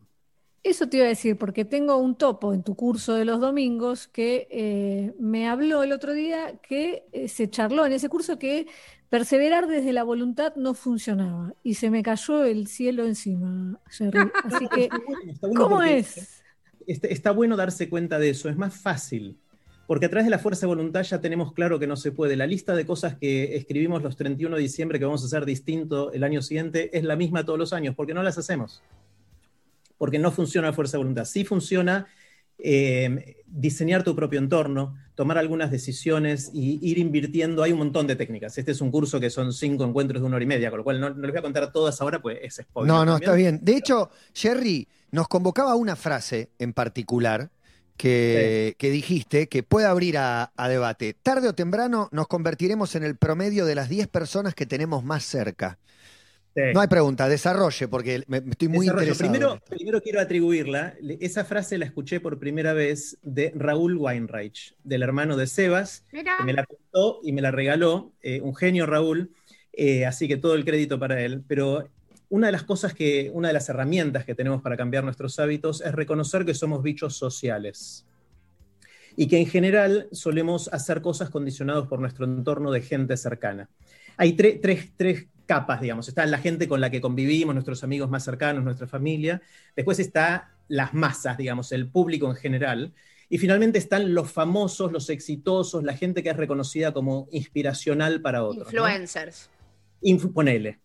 Eso 0.65 0.89
te 0.89 0.99
iba 0.99 1.07
a 1.07 1.09
decir, 1.09 1.37
porque 1.39 1.65
tengo 1.65 1.97
un 1.97 2.17
topo 2.17 2.53
en 2.53 2.63
tu 2.63 2.75
curso 2.75 3.15
de 3.15 3.25
los 3.25 3.41
domingos 3.41 4.09
que 4.09 4.49
eh, 4.51 5.15
me 5.19 5.49
habló 5.49 5.83
el 5.83 5.93
otro 5.93 6.13
día 6.13 6.59
que 6.59 7.07
eh, 7.13 7.29
se 7.29 7.49
charló 7.49 7.87
en 7.87 7.93
ese 7.93 8.09
curso 8.09 8.39
que 8.39 8.67
perseverar 9.09 9.67
desde 9.67 9.93
la 9.93 10.03
voluntad 10.03 10.55
no 10.57 10.75
funcionaba 10.75 11.55
y 11.63 11.75
se 11.75 11.91
me 11.91 12.03
cayó 12.03 12.45
el 12.45 12.67
cielo 12.67 13.07
encima, 13.07 13.81
Jerry. 13.89 14.31
Así 14.45 14.69
que, 14.69 14.89
¿cómo 15.57 15.83
es? 15.83 16.43
está 16.87 17.33
bueno 17.33 17.57
darse 17.57 17.89
cuenta 17.89 18.19
de 18.19 18.31
eso, 18.31 18.49
es 18.49 18.57
más 18.57 18.75
fácil 18.75 19.39
porque 19.89 20.05
a 20.05 20.11
través 20.11 20.27
de 20.27 20.31
la 20.31 20.39
fuerza 20.39 20.61
de 20.61 20.67
voluntad 20.67 21.03
ya 21.03 21.19
tenemos 21.19 21.55
claro 21.55 21.79
que 21.79 21.87
no 21.87 21.97
se 21.97 22.13
puede. 22.13 22.37
La 22.37 22.47
lista 22.47 22.77
de 22.77 22.85
cosas 22.85 23.17
que 23.17 23.57
escribimos 23.57 24.03
los 24.03 24.17
31 24.17 24.55
de 24.55 24.61
diciembre 24.61 24.99
que 24.99 25.07
vamos 25.07 25.23
a 25.23 25.27
hacer 25.27 25.47
distinto 25.47 26.13
el 26.13 26.25
año 26.25 26.43
siguiente 26.43 26.97
es 26.97 27.05
la 27.05 27.17
misma 27.17 27.47
todos 27.47 27.59
los 27.59 27.73
años, 27.73 27.95
porque 27.95 28.13
no 28.13 28.23
las 28.23 28.37
hacemos. 28.37 28.83
Porque 29.97 30.19
no 30.19 30.31
funciona 30.31 30.69
la 30.69 30.73
fuerza 30.75 30.99
de 30.99 31.05
voluntad. 31.05 31.25
Sí 31.25 31.43
funciona 31.47 32.07
eh, 32.59 33.37
diseñar 33.47 34.05
tu 34.05 34.15
propio 34.15 34.39
entorno, 34.39 34.95
tomar 35.15 35.39
algunas 35.39 35.71
decisiones 35.71 36.51
y 36.53 36.87
ir 36.87 36.99
invirtiendo. 36.99 37.63
Hay 37.63 37.73
un 37.73 37.79
montón 37.79 38.07
de 38.07 38.15
técnicas. 38.15 38.59
Este 38.59 38.73
es 38.73 38.83
un 38.83 38.91
curso 38.91 39.19
que 39.19 39.31
son 39.31 39.55
cinco 39.55 39.85
encuentros 39.85 40.21
de 40.21 40.27
una 40.27 40.37
hora 40.37 40.45
y 40.45 40.49
media, 40.49 40.69
con 40.69 40.81
lo 40.81 40.85
cual 40.85 41.01
no, 41.01 41.09
les 41.09 41.31
voy 41.31 41.39
a 41.39 41.43
contar 41.43 41.73
todas 41.73 41.99
ahora, 42.03 42.21
pues 42.21 42.37
es 42.43 42.57
spoiler. 42.57 42.95
No, 42.95 43.07
no, 43.07 43.17
está 43.17 43.33
bien. 43.33 43.61
De 43.63 43.75
hecho, 43.75 44.11
Jerry 44.35 44.87
nos 45.13 45.29
convocaba 45.29 45.77
una 45.77 45.97
frase 45.97 46.51
en 46.59 46.75
particular 46.75 47.49
que, 47.99 48.75
dijiste 48.81 49.49
que 49.49 49.63
puede 49.63 49.87
abrir 49.87 50.17
a, 50.17 50.53
debate. 50.69 51.15
Tarde 51.15 51.49
o 51.49 51.55
temprano 51.55 52.09
nos 52.13 52.29
convertiremos 52.29 52.95
en 52.95 53.03
el 53.03 53.17
promedio 53.17 53.67
de 53.67 53.75
las 53.75 53.89
10 53.89 54.09
personas 54.09 54.55
que 54.55 54.65
tenemos 54.65 55.05
más 55.05 55.25
cerca. 55.25 55.79
No 56.75 56.81
hay 56.81 56.89
pregunta, 56.89 57.29
desarrolle, 57.29 57.87
porque 57.87 58.25
me, 58.27 58.39
estoy 58.39 58.67
muy 58.67 58.89
interesado. 58.89 59.31
Primero, 59.31 59.61
primero 59.69 60.01
quiero 60.01 60.21
atribuirla. 60.21 60.95
Esa 61.21 61.45
frase 61.45 61.79
la 61.79 61.85
escuché 61.85 62.19
por 62.19 62.41
primera 62.41 62.73
vez 62.73 63.17
de 63.23 63.53
Raúl 63.55 63.97
Weinreich, 63.97 64.75
del 64.83 65.03
hermano 65.05 65.37
de 65.37 65.47
Sebas, 65.47 66.05
que 66.11 66.25
me 66.45 66.53
la 66.53 66.65
contó 66.65 67.21
y 67.23 67.31
me 67.31 67.43
la 67.43 67.53
regaló. 67.53 68.13
Eh, 68.23 68.41
un 68.41 68.57
genio 68.57 68.87
Raúl, 68.87 69.31
eh, 69.73 70.05
así 70.05 70.27
que 70.27 70.37
todo 70.37 70.57
el 70.57 70.65
crédito 70.65 70.99
para 70.99 71.21
él. 71.23 71.45
Pero 71.47 71.89
una 72.31 72.47
de 72.49 72.53
las 72.53 72.65
cosas 72.65 72.95
que, 72.95 73.31
una 73.33 73.49
de 73.49 73.55
las 73.55 73.69
herramientas 73.69 74.25
que 74.25 74.35
tenemos 74.35 74.63
para 74.63 74.77
cambiar 74.77 75.05
nuestros 75.05 75.39
hábitos 75.39 75.81
es 75.81 75.93
reconocer 75.93 76.45
que 76.45 76.55
somos 76.55 76.83
bichos 76.83 77.17
sociales 77.17 78.07
y 79.17 79.27
que 79.27 79.39
en 79.39 79.47
general 79.47 80.09
solemos 80.13 80.69
hacer 80.73 81.03
cosas 81.03 81.31
condicionados 81.31 81.89
por 81.89 81.99
nuestro 82.01 82.25
entorno 82.25 82.71
de 82.71 82.83
gente 82.83 83.17
cercana. 83.17 83.69
Hay 84.17 84.35
tres, 84.35 85.27
capas, 85.47 85.81
digamos. 85.81 86.09
Está 86.09 86.27
la 86.27 86.39
gente 86.39 86.69
con 86.69 86.81
la 86.81 86.91
que 86.91 87.01
convivimos, 87.01 87.55
nuestros 87.55 87.83
amigos 87.83 88.11
más 88.11 88.23
cercanos, 88.25 88.63
nuestra 88.63 88.87
familia. 88.87 89.41
Después 89.75 89.99
está 89.99 90.53
las 90.69 90.93
masas, 90.93 91.39
digamos, 91.39 91.73
el 91.73 91.89
público 91.89 92.29
en 92.29 92.37
general. 92.37 92.93
Y 93.31 93.39
finalmente 93.39 93.79
están 93.79 94.15
los 94.15 94.31
famosos, 94.31 94.93
los 94.93 95.09
exitosos, 95.11 95.83
la 95.83 95.97
gente 95.97 96.23
que 96.23 96.31
es 96.31 96.37
reconocida 96.37 96.93
como 96.93 97.29
inspiracional 97.33 98.21
para 98.21 98.45
otros. 98.45 98.69
Influencers. 98.73 99.51
ponele. 100.33 100.79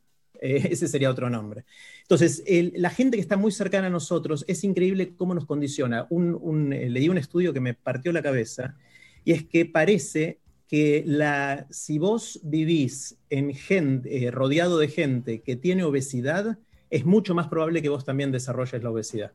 Eh, 0.43 0.67
ese 0.71 0.87
sería 0.87 1.09
otro 1.09 1.29
nombre. 1.29 1.63
Entonces, 2.01 2.43
la 2.75 2.89
gente 2.89 3.17
que 3.17 3.21
está 3.21 3.37
muy 3.37 3.51
cercana 3.51 3.87
a 3.87 3.89
nosotros, 3.89 4.43
es 4.47 4.63
increíble 4.63 5.15
cómo 5.15 5.33
nos 5.33 5.45
condiciona. 5.45 6.05
Un, 6.09 6.73
eh, 6.73 6.89
leí 6.89 7.09
un 7.09 7.17
estudio 7.17 7.53
que 7.53 7.61
me 7.61 7.73
partió 7.73 8.11
la 8.11 8.21
cabeza, 8.21 8.75
y 9.23 9.31
es 9.31 9.45
que 9.45 9.65
parece 9.65 10.39
que 10.67 11.03
la, 11.07 11.65
si 11.69 11.97
vos 11.97 12.41
vivís 12.43 13.17
en 13.29 13.53
gente, 13.53 14.25
eh, 14.25 14.31
rodeado 14.31 14.77
de 14.77 14.89
gente 14.89 15.41
que 15.41 15.55
tiene 15.55 15.83
obesidad, 15.83 16.57
es 16.89 17.05
mucho 17.05 17.33
más 17.33 17.47
probable 17.47 17.81
que 17.81 17.89
vos 17.89 18.05
también 18.05 18.31
desarrolles 18.31 18.83
la 18.83 18.91
obesidad. 18.91 19.31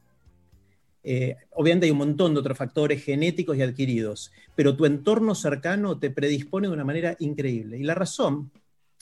obviamente 1.53 1.87
hay 1.87 1.93
un 1.93 1.99
montón 1.99 2.35
de 2.35 2.41
otros 2.41 2.59
factores 2.59 3.03
genéticos 3.03 3.57
y 3.57 3.63
adquiridos, 3.63 4.31
pero 4.55 4.77
tu 4.77 4.85
entorno 4.85 5.35
cercano 5.35 5.99
te 5.99 6.11
predispone 6.11 6.69
de 6.69 6.75
una 6.75 6.85
manera 6.85 7.17
increíble. 7.19 7.79
Y 7.79 7.83
la 7.83 7.95
razón 7.95 8.51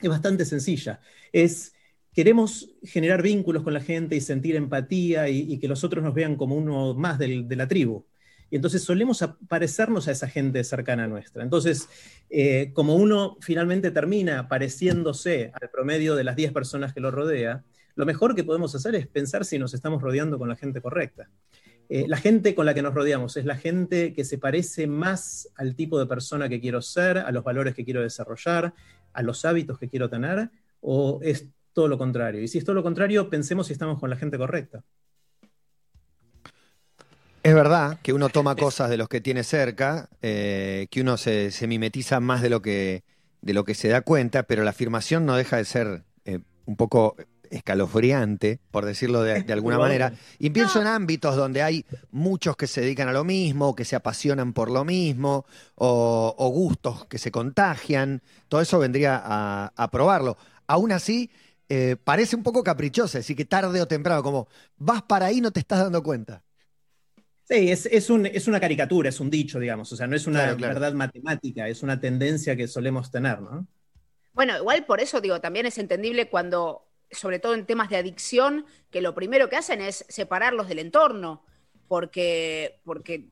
es 0.00 0.08
bastante 0.08 0.44
sencilla. 0.44 1.00
Es 1.32 1.72
queremos 2.16 2.70
generar 2.82 3.20
vínculos 3.20 3.62
con 3.62 3.74
la 3.74 3.80
gente 3.80 4.16
y 4.16 4.22
sentir 4.22 4.56
empatía 4.56 5.28
y, 5.28 5.58
que 5.58 5.68
los 5.68 5.84
otros 5.84 6.02
nos 6.02 6.14
vean 6.14 6.36
como 6.36 6.56
uno 6.56 6.94
más 6.94 7.18
de 7.18 7.46
la 7.50 7.68
tribu. 7.68 8.06
Y 8.50 8.56
entonces 8.56 8.82
solemos 8.82 9.22
parecernos 9.48 10.08
a 10.08 10.12
esa 10.12 10.26
gente 10.26 10.64
cercana 10.64 11.04
a 11.04 11.08
nuestra. 11.08 11.42
Entonces, 11.42 11.90
eh, 12.30 12.70
como 12.72 12.94
uno 12.94 13.36
finalmente 13.40 13.90
termina 13.90 14.48
pareciéndose 14.48 15.52
al 15.60 15.68
promedio 15.68 16.14
de 16.14 16.24
las 16.24 16.36
10 16.36 16.52
personas 16.52 16.94
que 16.94 17.00
lo 17.00 17.10
rodea, 17.10 17.64
lo 17.96 18.06
mejor 18.06 18.34
que 18.34 18.44
podemos 18.44 18.74
hacer 18.74 18.94
es 18.94 19.06
pensar 19.06 19.44
si 19.44 19.58
nos 19.58 19.74
estamos 19.74 20.00
rodeando 20.00 20.38
con 20.38 20.48
la 20.48 20.56
gente 20.56 20.80
correcta. 20.80 21.28
Eh, 21.90 22.06
la 22.08 22.16
gente 22.16 22.54
con 22.54 22.64
la 22.64 22.72
que 22.72 22.82
nos 22.82 22.94
rodeamos 22.94 23.36
es 23.36 23.44
la 23.44 23.56
gente 23.56 24.14
que 24.14 24.24
se 24.24 24.38
parece 24.38 24.86
más 24.86 25.50
al 25.56 25.74
tipo 25.76 25.98
de 25.98 26.06
persona 26.06 26.48
que 26.48 26.60
quiero 26.60 26.80
ser, 26.80 27.18
a 27.18 27.30
los 27.30 27.44
valores 27.44 27.74
que 27.74 27.84
quiero 27.84 28.00
desarrollar, 28.00 28.72
a 29.12 29.22
los 29.22 29.44
hábitos 29.44 29.78
que 29.78 29.88
quiero 29.88 30.08
tener, 30.08 30.50
o 30.80 31.20
es 31.22 31.48
todo 31.76 31.88
lo 31.88 31.98
contrario. 31.98 32.40
Y 32.40 32.48
si 32.48 32.56
es 32.56 32.64
todo 32.64 32.74
lo 32.74 32.82
contrario, 32.82 33.28
pensemos 33.28 33.66
si 33.66 33.74
estamos 33.74 34.00
con 34.00 34.08
la 34.08 34.16
gente 34.16 34.38
correcta. 34.38 34.82
Es 37.42 37.54
verdad 37.54 37.98
que 38.02 38.14
uno 38.14 38.30
toma 38.30 38.56
cosas 38.56 38.88
de 38.88 38.96
los 38.96 39.10
que 39.10 39.20
tiene 39.20 39.44
cerca, 39.44 40.08
eh, 40.22 40.86
que 40.90 41.02
uno 41.02 41.18
se, 41.18 41.52
mimetiza 41.68 42.18
más 42.18 42.40
de 42.40 42.48
lo, 42.48 42.62
que, 42.62 43.04
de 43.42 43.52
lo 43.52 43.64
que 43.64 43.74
se 43.74 43.88
da 43.88 44.00
cuenta, 44.00 44.44
pero 44.44 44.64
la 44.64 44.70
afirmación 44.70 45.26
no 45.26 45.36
deja 45.36 45.58
de 45.58 45.66
ser 45.66 46.04
eh, 46.24 46.38
un 46.64 46.76
poco 46.76 47.14
escalofriante, 47.50 48.58
por 48.70 48.86
decirlo 48.86 49.22
de, 49.22 49.44
alguna 49.52 49.78
manera. 49.86 50.14
Y 50.38 50.48
pienso 50.48 50.80
en 50.80 50.86
ámbitos 50.86 51.36
donde 51.36 51.62
hay 51.62 51.84
muchos 52.10 52.56
que 52.56 52.66
se 52.66 52.80
dedican 52.80 53.10
a 53.10 53.12
lo 53.12 53.22
mismo, 53.22 53.76
que 53.76 53.84
se 53.84 53.96
apasionan 53.96 54.54
por 54.54 54.70
lo 54.70 54.86
mismo, 54.86 55.44
o, 55.74 56.50
gustos 56.54 57.04
que 57.04 57.18
se 57.18 57.30
contagian. 57.30 58.22
Todo 58.48 58.62
eso 58.62 58.78
vendría 58.78 59.20
a, 59.22 59.74
a 59.76 59.90
probarlo. 59.90 60.38
Aún 60.66 60.90
así, 60.90 61.30
eh, 61.68 61.96
parece 62.02 62.36
un 62.36 62.42
poco 62.42 62.62
caprichosa, 62.62 63.18
así 63.18 63.34
que 63.34 63.44
tarde 63.44 63.80
o 63.80 63.88
temprano, 63.88 64.22
como 64.22 64.48
vas 64.76 65.02
para 65.02 65.26
ahí 65.26 65.40
no 65.40 65.50
te 65.50 65.60
estás 65.60 65.80
dando 65.80 66.02
cuenta. 66.02 66.42
Sí, 67.48 67.70
es, 67.70 68.10
una 68.10 68.60
caricatura, 68.60 69.08
es 69.08 69.20
un 69.20 69.30
dicho, 69.30 69.60
digamos, 69.60 69.92
o 69.92 69.96
sea, 69.96 70.08
no 70.08 70.16
es 70.16 70.26
una 70.26 70.54
verdad 70.54 70.92
matemática, 70.94 71.68
es 71.68 71.82
una 71.82 72.00
tendencia 72.00 72.56
que 72.56 72.66
solemos 72.66 73.10
tener, 73.10 73.40
¿no? 73.40 73.68
Bueno, 74.32 74.56
igual 74.58 74.84
por 74.84 75.00
eso 75.00 75.20
digo, 75.20 75.40
también 75.40 75.64
es 75.64 75.78
entendible 75.78 76.28
cuando, 76.28 76.88
sobre 77.10 77.38
todo 77.38 77.54
en 77.54 77.64
temas 77.64 77.88
de 77.88 77.96
adicción, 77.96 78.66
que 78.90 79.00
lo 79.00 79.14
primero 79.14 79.48
que 79.48 79.56
hacen 79.56 79.80
es 79.80 80.04
separarlos 80.08 80.66
del 80.68 80.80
entorno, 80.80 81.44
porque, 81.86 82.80
porque 82.84 83.28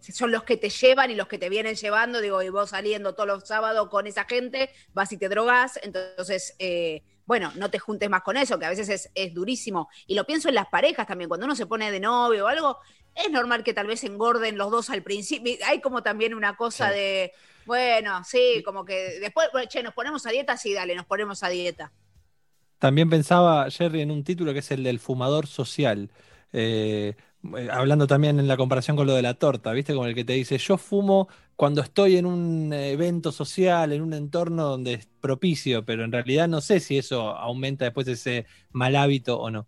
son 0.00 0.32
los 0.32 0.42
que 0.42 0.56
te 0.56 0.68
llevan 0.68 1.12
y 1.12 1.14
los 1.14 1.28
que 1.28 1.38
te 1.38 1.48
vienen 1.48 1.76
llevando, 1.76 2.20
digo, 2.20 2.42
y 2.42 2.48
vos 2.48 2.70
saliendo 2.70 3.14
todos 3.14 3.28
los 3.28 3.46
sábados 3.46 3.88
con 3.88 4.08
esa 4.08 4.24
gente, 4.24 4.68
vas 4.92 5.12
y 5.12 5.16
te 5.16 5.28
drogas, 5.28 5.78
entonces... 5.82 6.54
Eh, 6.58 7.02
bueno, 7.26 7.52
no 7.56 7.70
te 7.70 7.78
juntes 7.78 8.10
más 8.10 8.22
con 8.22 8.36
eso, 8.36 8.58
que 8.58 8.66
a 8.66 8.70
veces 8.70 9.10
es, 9.14 9.34
durísimo. 9.34 9.88
Y 10.06 10.14
lo 10.14 10.24
pienso 10.24 10.48
en 10.48 10.54
las 10.54 10.68
parejas 10.68 11.06
también, 11.06 11.28
cuando 11.28 11.46
uno 11.46 11.56
se 11.56 11.66
pone 11.66 11.90
de 11.90 12.00
novio 12.00 12.44
o 12.44 12.48
algo, 12.48 12.78
es 13.14 13.30
normal 13.30 13.64
que 13.64 13.72
tal 13.72 13.86
vez 13.86 14.04
engorden 14.04 14.58
los 14.58 14.70
dos 14.70 14.90
al 14.90 15.02
principio. 15.02 15.54
Hay 15.66 15.80
como 15.80 16.02
también 16.02 16.34
una 16.34 16.56
cosa 16.56 16.90
de, 16.90 17.32
Bueno, 17.64 18.22
sí, 18.24 18.62
como 18.64 18.84
que 18.84 19.20
después, 19.20 19.48
che, 19.68 19.82
nos 19.82 19.94
ponemos 19.94 20.26
a 20.26 20.30
dieta, 20.30 20.56
sí, 20.56 20.74
dale, 20.74 20.94
nos 20.94 21.06
ponemos 21.06 21.42
a 21.42 21.48
dieta. 21.48 21.92
También 22.78 23.08
pensaba, 23.08 23.70
Jerry, 23.70 24.02
en 24.02 24.10
un 24.10 24.24
título 24.24 24.52
que 24.52 24.58
es 24.58 24.70
el 24.70 24.82
del 24.82 24.98
fumador 25.00 25.46
social. 25.46 26.10
Eh, 26.52 27.14
hablando 27.70 28.06
también 28.06 28.38
en 28.38 28.48
la 28.48 28.56
comparación 28.56 28.96
con 28.96 29.06
lo 29.06 29.14
de 29.14 29.22
la 29.22 29.34
torta, 29.34 29.72
¿viste? 29.72 29.94
Como 29.94 30.06
el 30.06 30.14
que 30.14 30.24
te 30.24 30.32
dice, 30.32 30.58
yo 30.58 30.78
fumo 30.78 31.28
cuando 31.56 31.82
estoy 31.82 32.16
en 32.16 32.26
un 32.26 32.72
evento 32.72 33.32
social, 33.32 33.92
en 33.92 34.02
un 34.02 34.12
entorno 34.14 34.64
donde 34.64 34.94
es 34.94 35.08
propicio, 35.20 35.84
pero 35.84 36.04
en 36.04 36.12
realidad 36.12 36.48
no 36.48 36.60
sé 36.60 36.80
si 36.80 36.98
eso 36.98 37.36
aumenta 37.36 37.84
después 37.84 38.08
ese 38.08 38.46
mal 38.72 38.96
hábito 38.96 39.38
o 39.38 39.50
no. 39.50 39.66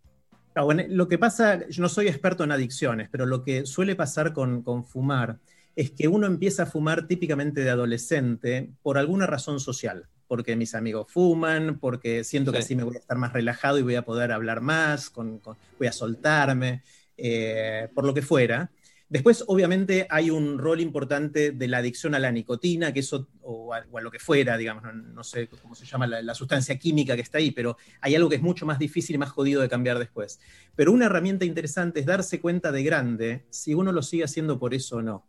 Ah, 0.54 0.64
lo 0.88 1.06
que 1.06 1.18
pasa, 1.18 1.68
yo 1.68 1.82
no 1.82 1.88
soy 1.88 2.08
experto 2.08 2.42
en 2.42 2.50
adicciones, 2.50 3.08
pero 3.10 3.26
lo 3.26 3.44
que 3.44 3.66
suele 3.66 3.94
pasar 3.94 4.32
con, 4.32 4.64
fumar 4.84 5.38
es 5.76 5.90
que 5.90 6.08
uno 6.08 6.26
empieza 6.26 6.62
a 6.62 6.66
fumar 6.66 7.06
típicamente 7.06 7.60
de 7.60 7.68
adolescente 7.68 8.70
por 8.82 8.96
alguna 8.96 9.26
razón 9.26 9.60
social, 9.60 10.06
porque 10.26 10.56
mis 10.56 10.74
amigos 10.74 11.12
fuman, 11.12 11.78
porque 11.78 12.24
siento 12.24 12.52
que 12.52 12.58
así 12.58 12.74
me 12.74 12.84
voy 12.84 12.96
a 12.96 13.00
estar 13.00 13.18
más 13.18 13.34
relajado 13.34 13.78
y 13.78 13.82
voy 13.82 13.96
a 13.96 14.02
poder 14.02 14.32
hablar 14.32 14.62
más, 14.62 15.12
voy 15.14 15.86
a 15.86 15.92
soltarme, 15.92 16.82
eh, 17.16 17.88
por 17.94 18.04
lo 18.04 18.14
que 18.14 18.22
fuera. 18.22 18.70
Después, 19.08 19.44
obviamente, 19.46 20.06
hay 20.10 20.30
un 20.30 20.58
rol 20.58 20.80
importante 20.80 21.52
de 21.52 21.68
la 21.68 21.78
adicción 21.78 22.16
a 22.16 22.18
la 22.18 22.32
nicotina, 22.32 22.92
que 22.92 23.00
eso, 23.00 23.28
o 23.40 23.72
a, 23.72 23.84
lo 24.00 24.10
que 24.10 24.18
fuera, 24.18 24.56
digamos, 24.56 24.82
no, 24.92 25.22
sé 25.22 25.48
cómo 25.62 25.76
se 25.76 25.86
llama 25.86 26.08
la, 26.08 26.34
sustancia 26.34 26.76
química 26.76 27.14
que 27.14 27.22
está 27.22 27.38
ahí, 27.38 27.52
pero 27.52 27.76
hay 28.00 28.16
algo 28.16 28.28
que 28.28 28.34
es 28.36 28.42
mucho 28.42 28.66
más 28.66 28.80
difícil 28.80 29.14
y 29.14 29.18
más 29.18 29.30
jodido 29.30 29.62
de 29.62 29.68
cambiar 29.68 30.00
después. 30.00 30.40
Pero 30.74 30.90
una 30.90 31.06
herramienta 31.06 31.44
interesante 31.44 32.00
es 32.00 32.06
darse 32.06 32.40
cuenta 32.40 32.72
de 32.72 32.82
grande 32.82 33.46
si 33.50 33.74
uno 33.74 33.92
lo 33.92 34.02
sigue 34.02 34.24
haciendo 34.24 34.58
por 34.58 34.74
eso 34.74 34.96
o 34.96 35.02
no. 35.02 35.24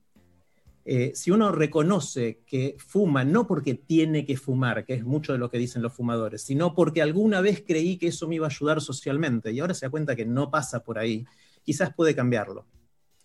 Eh, 0.90 1.12
si 1.14 1.32
uno 1.32 1.52
reconoce 1.52 2.44
que 2.48 2.78
fuma 2.80 3.26
no 3.26 3.46
porque 3.46 3.76
tiene 3.76 4.26
que 4.26 4.38
fumar, 4.38 4.86
que 4.86 4.94
es 4.94 5.04
mucho 5.04 5.34
de 5.34 5.38
lo 5.38 5.52
que 5.52 5.58
dicen 5.58 5.82
los 5.82 5.94
fumadores, 5.94 6.42
sino 6.42 6.74
porque 6.74 7.02
alguna 7.02 7.42
vez 7.42 7.62
creí 7.68 7.98
que 7.98 8.08
eso 8.08 8.26
me 8.26 8.36
iba 8.36 8.48
a 8.48 8.50
ayudar 8.50 8.80
socialmente 8.82 9.52
y 9.52 9.60
ahora 9.60 9.74
se 9.74 9.86
da 9.86 9.90
cuenta 9.90 10.16
que 10.16 10.26
no 10.26 10.50
pasa 10.50 10.86
por 10.86 10.98
ahí, 10.98 11.26
quizás 11.68 11.94
puede 11.94 12.16
cambiarlo. 12.16 12.66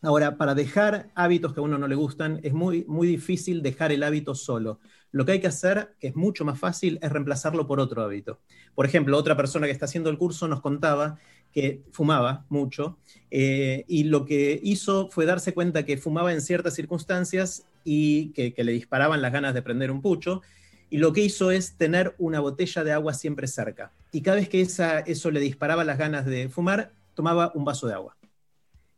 Ahora, 0.05 0.37
para 0.37 0.57
dejar 0.57 1.11
hábitos 1.15 1.55
que 1.55 1.61
a 1.61 1.63
uno 1.63 1.79
no 1.79 1.87
le 1.87 1.95
gustan, 1.95 2.41
es 2.43 2.53
muy, 2.53 2.85
muy 2.89 3.07
difícil 3.07 3.63
dejar 3.63 3.93
el 3.93 4.03
hábito 4.03 4.35
solo. 4.35 4.81
Lo 5.13 5.25
que 5.25 5.33
hay 5.33 5.41
que 5.41 5.47
hacer, 5.47 5.95
que 6.01 6.09
es 6.09 6.17
mucho 6.17 6.45
más 6.45 6.59
fácil, 6.59 6.99
es 7.01 7.13
reemplazarlo 7.13 7.69
por 7.69 7.79
otro 7.79 8.03
hábito. 8.03 8.41
Por 8.75 8.85
ejemplo, 8.85 9.17
otra 9.17 9.37
persona 9.37 9.67
que 9.67 9.73
está 9.73 9.85
haciendo 9.85 10.11
el 10.11 10.19
curso 10.19 10.49
nos 10.49 10.61
contaba 10.61 11.21
que 11.53 11.85
fumaba 11.93 12.47
mucho 12.49 12.99
eh, 13.31 13.85
y 13.87 14.05
lo 14.05 14.25
que 14.25 14.59
hizo 14.65 15.09
fue 15.11 15.25
darse 15.25 15.55
cuenta 15.55 15.85
que 15.85 15.99
fumaba 15.99 16.33
en 16.33 16.41
ciertas 16.41 16.75
circunstancias 16.75 17.67
y 17.85 18.31
que, 18.31 18.55
le 18.57 18.73
disparaban 18.73 19.23
las 19.23 19.33
ganas 19.33 19.55
de 19.55 19.63
prender 19.63 19.93
un 19.93 20.03
pucho. 20.03 20.43
Y 20.91 20.99
lo 20.99 21.13
que 21.13 21.21
hizo 21.21 21.53
es 21.53 21.77
tener 21.77 22.17
una 22.19 22.41
botella 22.41 22.83
de 22.83 22.91
agua 22.91 23.15
siempre 23.15 23.47
cerca. 23.47 23.93
Y 24.11 24.23
cada 24.23 24.39
vez 24.39 24.49
que 24.49 24.63
eso 24.63 25.31
le 25.31 25.39
disparaba 25.39 25.85
las 25.85 25.97
ganas 25.97 26.27
de 26.27 26.49
fumar, 26.49 26.91
tomaba 27.15 27.53
un 27.55 27.65
vaso 27.65 27.87
de 27.87 27.95
agua 27.95 28.17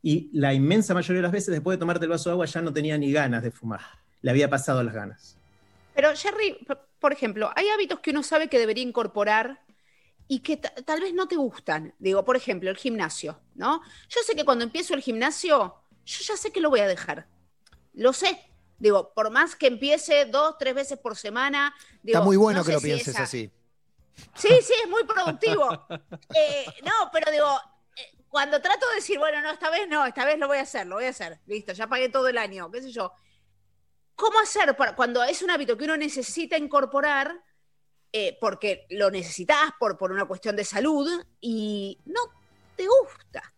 y 0.05 0.29
la 0.35 0.53
inmensa 0.53 0.93
mayoría 0.93 1.17
de 1.17 1.23
las 1.23 1.33
veces 1.33 1.49
después 1.49 1.79
de 1.79 1.81
tomarte 1.81 2.05
el 2.05 2.11
vaso 2.11 2.29
de 2.29 2.35
agua 2.35 2.45
ya 2.45 2.61
no 2.61 2.75
tenía 2.75 2.99
ni 2.99 3.11
ganas 3.11 3.43
de 3.43 3.51
fumar, 3.51 3.81
le 4.21 4.31
había 4.31 4.51
pasado 4.51 4.83
las 4.83 4.93
ganas. 4.93 5.39
Pero 5.95 6.15
Jerry, 6.15 6.59
por 6.99 7.15
ejemplo, 7.15 7.51
hay 7.57 7.69
hábitos 7.71 8.01
que 8.01 8.11
uno 8.11 8.23
sabe 8.23 8.49
que 8.49 8.59
debería 8.59 8.85
incorporar 8.85 9.63
y 10.29 10.41
que 10.41 10.59
tal 10.59 11.01
vez 11.01 11.15
no 11.15 11.27
te 11.27 11.37
gustan. 11.37 11.95
Digo, 11.99 12.23
por 12.23 12.37
ejemplo, 12.37 12.69
el 12.69 12.77
gimnasio, 12.77 13.41
¿no? 13.55 13.81
Yo 14.11 14.21
sé 14.27 14.37
que 14.37 14.45
cuando 14.45 14.65
empiezo 14.65 14.93
el 14.93 15.01
gimnasio, 15.01 15.75
yo 16.05 16.19
ya 16.23 16.37
sé 16.37 16.53
que 16.53 16.61
lo 16.61 16.69
voy 16.69 16.81
a 16.81 16.87
dejar. 16.87 17.27
Lo 17.95 18.13
sé. 18.13 18.39
Digo, 18.79 19.15
por 19.15 19.31
más 19.31 19.57
que 19.57 19.69
empiece 19.69 20.27
dos, 20.27 20.57
tres 20.59 20.75
veces 20.75 20.99
por 20.99 21.17
semana. 21.17 21.75
Está 22.05 22.21
muy 22.21 22.37
bueno 22.37 22.63
que 22.63 22.73
lo 22.73 22.81
pienses 22.83 23.19
así. 23.19 23.51
Sí, 24.35 24.49
sí, 24.61 24.75
es 24.83 24.91
muy 24.91 25.05
productivo. 25.05 25.87
Eh, 26.37 26.67
no, 26.85 27.11
pero 27.13 27.31
digo, 27.31 27.47
cuando 28.35 28.61
trato 28.61 28.88
de 28.88 28.97
decir, 28.97 29.17
bueno, 29.17 29.41
no, 29.41 29.53
esta 29.53 29.71
vez 29.71 29.88
no, 29.88 30.05
esta 30.05 30.25
vez 30.25 30.37
lo 30.41 30.49
voy 30.49 30.59
a 30.59 30.62
hacer, 30.62 30.88
lo 30.88 30.97
voy 30.97 31.05
a 31.05 31.11
hacer, 31.11 31.38
listo, 31.47 31.73
ya 31.73 31.87
pagué 31.87 32.09
todo 32.09 32.26
el 32.26 32.37
año, 32.37 32.68
qué 32.68 32.83
sé 32.83 32.90
yo. 32.90 33.12
¿Cómo 34.16 34.40
hacer 34.40 34.77
para, 34.77 34.97
cuando 34.97 35.23
es 35.23 35.40
un 35.42 35.53
hábito 35.53 35.77
que 35.77 35.85
uno 35.85 35.97
necesita 35.97 36.59
incorporar, 36.59 37.33
eh, 38.12 38.37
porque 38.40 38.87
lo 38.90 39.09
necesitas 39.09 39.70
por, 39.79 39.97
por 39.97 40.11
una 40.11 40.25
cuestión 40.25 40.57
de 40.57 40.64
salud 40.64 41.09
y 41.40 41.97
no 42.07 42.23
te 42.75 42.88
gusta? 42.88 43.55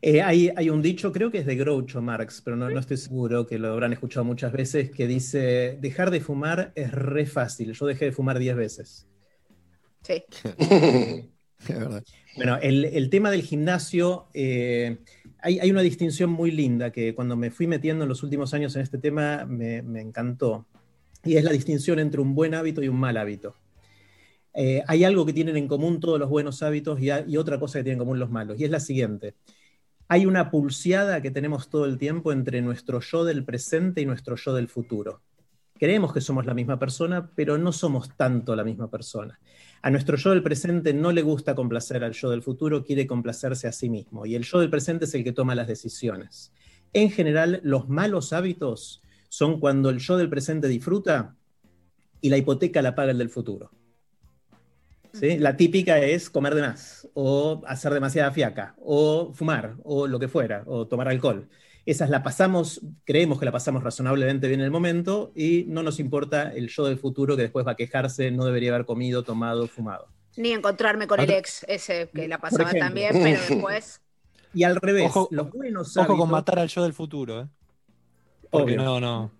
Eh, 0.00 0.22
hay, 0.22 0.52
hay, 0.54 0.70
un 0.70 0.80
dicho, 0.80 1.10
creo 1.10 1.32
que 1.32 1.38
es 1.38 1.46
de 1.46 1.56
Groucho 1.56 2.00
Marx, 2.00 2.42
pero 2.44 2.56
no, 2.56 2.70
no, 2.70 2.78
estoy 2.78 2.96
seguro, 2.96 3.44
que 3.44 3.58
lo 3.58 3.72
habrán 3.72 3.92
escuchado 3.92 4.22
muchas 4.22 4.52
veces, 4.52 4.92
que 4.92 5.08
dice, 5.08 5.78
dejar 5.80 6.12
de 6.12 6.20
fumar 6.20 6.70
es 6.76 6.92
re 6.92 7.26
fácil. 7.26 7.72
Yo 7.72 7.86
dejé 7.86 8.04
de 8.04 8.12
fumar 8.12 8.38
10 8.38 8.54
veces. 8.54 9.08
Sí. 10.02 10.24
Bueno, 12.36 12.58
el, 12.60 13.10
tema 13.10 13.30
del 13.30 13.42
gimnasio, 13.42 14.26
eh, 14.34 14.98
hay, 15.40 15.70
una 15.70 15.82
distinción 15.82 16.30
muy 16.30 16.50
linda 16.50 16.90
que 16.90 17.14
cuando 17.14 17.36
me 17.36 17.52
fui 17.52 17.68
metiendo 17.68 18.02
en 18.02 18.08
los 18.08 18.24
últimos 18.24 18.52
años 18.54 18.74
en 18.74 18.82
este 18.82 18.98
tema 18.98 19.44
me, 19.44 19.78
encantó, 20.00 20.66
y 21.22 21.36
es 21.36 21.44
la 21.44 21.52
distinción 21.52 22.00
entre 22.00 22.20
un 22.20 22.34
buen 22.34 22.54
hábito 22.54 22.82
y 22.82 22.88
un 22.88 22.98
mal 22.98 23.16
hábito. 23.16 23.54
Eh, 24.52 24.82
hay 24.88 25.04
algo 25.04 25.24
que 25.24 25.32
tienen 25.32 25.56
en 25.56 25.68
común 25.68 26.00
todos 26.00 26.18
los 26.18 26.28
buenos 26.28 26.62
hábitos 26.62 27.00
y, 27.00 27.10
y, 27.28 27.36
otra 27.36 27.60
cosa 27.60 27.78
que 27.78 27.84
tienen 27.84 28.00
en 28.00 28.04
común 28.04 28.18
los 28.18 28.30
malos, 28.30 28.58
y 28.58 28.64
es 28.64 28.70
la 28.70 28.80
siguiente. 28.80 29.34
Hay 30.08 30.26
una 30.26 30.50
pulseada 30.50 31.22
que 31.22 31.30
tenemos 31.30 31.70
todo 31.70 31.84
el 31.86 31.98
tiempo 31.98 32.32
entre 32.32 32.62
nuestro 32.62 33.00
yo 33.00 33.24
del 33.24 33.44
presente 33.44 34.00
y 34.00 34.06
nuestro 34.06 34.34
yo 34.34 34.54
del 34.54 34.68
futuro. 34.68 35.22
Creemos 35.76 36.12
que 36.12 36.20
somos 36.20 36.46
la 36.46 36.54
misma 36.54 36.78
persona, 36.78 37.30
pero 37.34 37.58
no 37.58 37.72
somos 37.72 38.16
tanto 38.16 38.54
la 38.54 38.62
misma 38.62 38.88
persona. 38.88 39.40
A 39.82 39.90
nuestro 39.90 40.16
yo 40.16 40.30
del 40.30 40.42
presente 40.42 40.94
no 40.94 41.10
le 41.10 41.22
gusta 41.22 41.54
complacer 41.54 42.04
al 42.04 42.12
yo 42.12 42.30
del 42.30 42.42
futuro, 42.42 42.84
quiere 42.84 43.06
complacerse 43.06 43.66
a 43.66 43.72
sí 43.72 43.90
mismo. 43.90 44.24
Y 44.24 44.36
el 44.36 44.44
yo 44.44 44.60
del 44.60 44.70
presente 44.70 45.04
es 45.04 45.14
el 45.14 45.24
que 45.24 45.32
toma 45.32 45.54
las 45.54 45.66
decisiones. 45.66 46.52
En 46.92 47.10
general, 47.10 47.60
los 47.64 47.88
malos 47.88 48.32
hábitos 48.32 49.02
son 49.28 49.58
cuando 49.58 49.90
el 49.90 49.98
yo 49.98 50.16
del 50.16 50.30
presente 50.30 50.68
disfruta 50.68 51.34
y 52.20 52.30
la 52.30 52.38
hipoteca 52.38 52.80
la 52.80 52.94
paga 52.94 53.10
el 53.10 53.18
del 53.18 53.30
futuro. 53.30 53.72
La 55.20 55.56
típica 55.56 55.98
es 55.98 56.30
comer 56.30 56.54
de 56.54 56.62
más, 56.62 57.08
o 57.14 57.62
hacer 57.66 57.92
demasiada 57.92 58.30
fiaca, 58.32 58.74
o 58.78 59.32
fumar, 59.32 59.76
o 59.84 60.06
lo 60.06 60.18
que 60.18 60.28
fuera, 60.28 60.62
o 60.66 60.86
tomar 60.86 61.08
alcohol. 61.08 61.48
Esas 61.86 62.08
la 62.08 62.22
pasamos, 62.22 62.80
creemos 63.04 63.38
que 63.38 63.44
la 63.44 63.52
pasamos 63.52 63.82
razonablemente 63.82 64.48
bien 64.48 64.60
en 64.60 64.64
el 64.64 64.70
momento 64.70 65.32
y 65.34 65.64
no 65.68 65.82
nos 65.82 66.00
importa 66.00 66.52
el 66.52 66.68
yo 66.68 66.86
del 66.86 66.98
futuro 66.98 67.36
que 67.36 67.42
después 67.42 67.66
va 67.66 67.72
a 67.72 67.76
quejarse, 67.76 68.30
no 68.30 68.44
debería 68.46 68.74
haber 68.74 68.86
comido, 68.86 69.22
tomado, 69.22 69.66
fumado. 69.68 70.08
Ni 70.36 70.52
encontrarme 70.52 71.06
con 71.06 71.20
el 71.20 71.30
ex 71.30 71.64
ese 71.68 72.08
que 72.12 72.26
la 72.26 72.38
pasaba 72.38 72.72
también, 72.72 73.12
pero 73.12 73.40
después... 73.40 74.00
Y 74.56 74.62
al 74.62 74.76
revés, 74.76 75.06
ojo, 75.06 75.26
los 75.32 75.50
buenos 75.50 75.96
Ojo 75.96 76.16
con 76.16 76.30
matar 76.30 76.60
al 76.60 76.68
yo 76.68 76.84
del 76.84 76.92
futuro, 76.92 77.40
¿eh? 77.40 77.48
Porque 78.50 78.76
no, 78.76 79.00
no. 79.00 79.32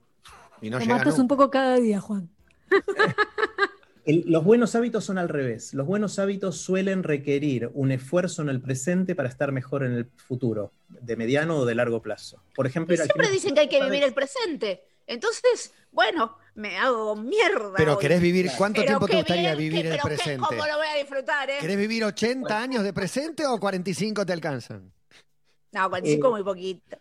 Y 0.61 0.71
no 0.71 0.81
matas 0.81 1.21
un 1.21 1.29
poco 1.29 1.51
cada 1.51 1.77
día, 1.77 2.01
Juan. 2.01 2.29
los 4.07 4.45
buenos 4.45 4.75
hábitos 4.75 5.05
son 5.05 5.19
al 5.19 5.29
revés. 5.29 5.73
Los 5.75 5.87
buenos 5.87 6.19
hábitos 6.19 6.59
suelen 6.59 7.03
requerir 7.03 7.71
un 7.75 7.91
esfuerzo 7.91 8.43
en 8.43 8.49
el 8.49 8.61
presente 8.61 9.15
para 9.15 9.29
estar 9.29 9.53
mejor 9.53 9.85
en 9.85 9.93
el 9.93 10.07
futuro, 10.17 10.73
de 10.89 11.17
mediano 11.17 11.59
o 11.59 11.65
de 11.65 11.75
largo 11.75 12.03
plazo. 12.03 12.43
Por 12.55 12.67
ejemplo, 12.67 12.97
siempre 12.97 13.31
dicen 13.31 13.55
que 13.55 13.61
hay 13.61 13.69
que 13.69 13.83
vivir 13.83 14.03
el 14.03 14.13
presente. 14.13 14.85
Entonces, 15.07 15.73
bueno, 15.91 16.37
me 16.55 16.77
hago 16.79 17.17
mierda. 17.17 17.75
Pero 17.77 17.99
querés 17.99 18.21
vivir, 18.21 18.51
¿cuánto 18.57 18.83
tiempo 18.83 19.07
te 19.07 19.17
gustaría 19.17 19.55
vivir 19.55 19.87
el 19.87 19.99
presente? 19.99 20.47
¿Cómo 20.47 20.67
lo 20.67 20.77
voy 20.77 20.87
a 20.87 20.99
disfrutar, 20.99 21.51
eh? 21.51 21.57
¿Querés 21.61 21.77
vivir 21.77 22.05
80 22.05 22.63
años 22.63 22.83
de 22.83 22.93
presente 22.93 23.47
o 23.47 23.59
45 23.59 24.25
te 24.25 24.33
alcanzan? 24.33 24.93
No, 25.73 25.89
45 25.89 26.27
eh, 26.27 26.31
muy 26.31 26.43
poquito. 26.43 26.97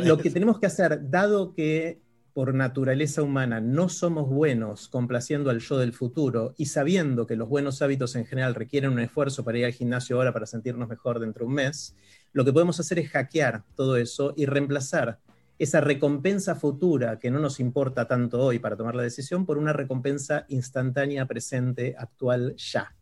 Lo 0.00 0.16
que 0.18 0.30
tenemos 0.30 0.58
que 0.58 0.66
hacer, 0.66 1.10
dado 1.10 1.52
que 1.52 2.00
por 2.36 2.52
naturaleza 2.52 3.22
humana 3.22 3.62
no 3.62 3.88
somos 3.88 4.28
buenos 4.28 4.88
complaciendo 4.88 5.48
al 5.48 5.60
yo 5.60 5.78
del 5.78 5.94
futuro 5.94 6.52
y 6.58 6.66
sabiendo 6.66 7.26
que 7.26 7.34
los 7.34 7.48
buenos 7.48 7.80
hábitos 7.80 8.14
en 8.14 8.26
general 8.26 8.54
requieren 8.54 8.90
un 8.90 8.98
esfuerzo 8.98 9.42
para 9.42 9.56
ir 9.56 9.64
al 9.64 9.72
gimnasio 9.72 10.16
ahora 10.16 10.34
para 10.34 10.44
sentirnos 10.44 10.86
mejor 10.86 11.18
dentro 11.18 11.46
de 11.46 11.48
un 11.48 11.54
mes, 11.54 11.96
lo 12.34 12.44
que 12.44 12.52
podemos 12.52 12.78
hacer 12.78 12.98
es 12.98 13.08
hackear 13.08 13.62
todo 13.74 13.96
eso 13.96 14.34
y 14.36 14.44
reemplazar 14.44 15.18
esa 15.58 15.80
recompensa 15.80 16.54
futura 16.56 17.18
que 17.18 17.30
no 17.30 17.40
nos 17.40 17.58
importa 17.58 18.06
tanto 18.06 18.42
hoy 18.42 18.58
para 18.58 18.76
tomar 18.76 18.94
la 18.94 19.02
decisión 19.02 19.46
por 19.46 19.56
una 19.56 19.72
recompensa 19.72 20.44
instantánea, 20.50 21.24
presente, 21.24 21.94
actual, 21.98 22.54
ya. 22.56 22.94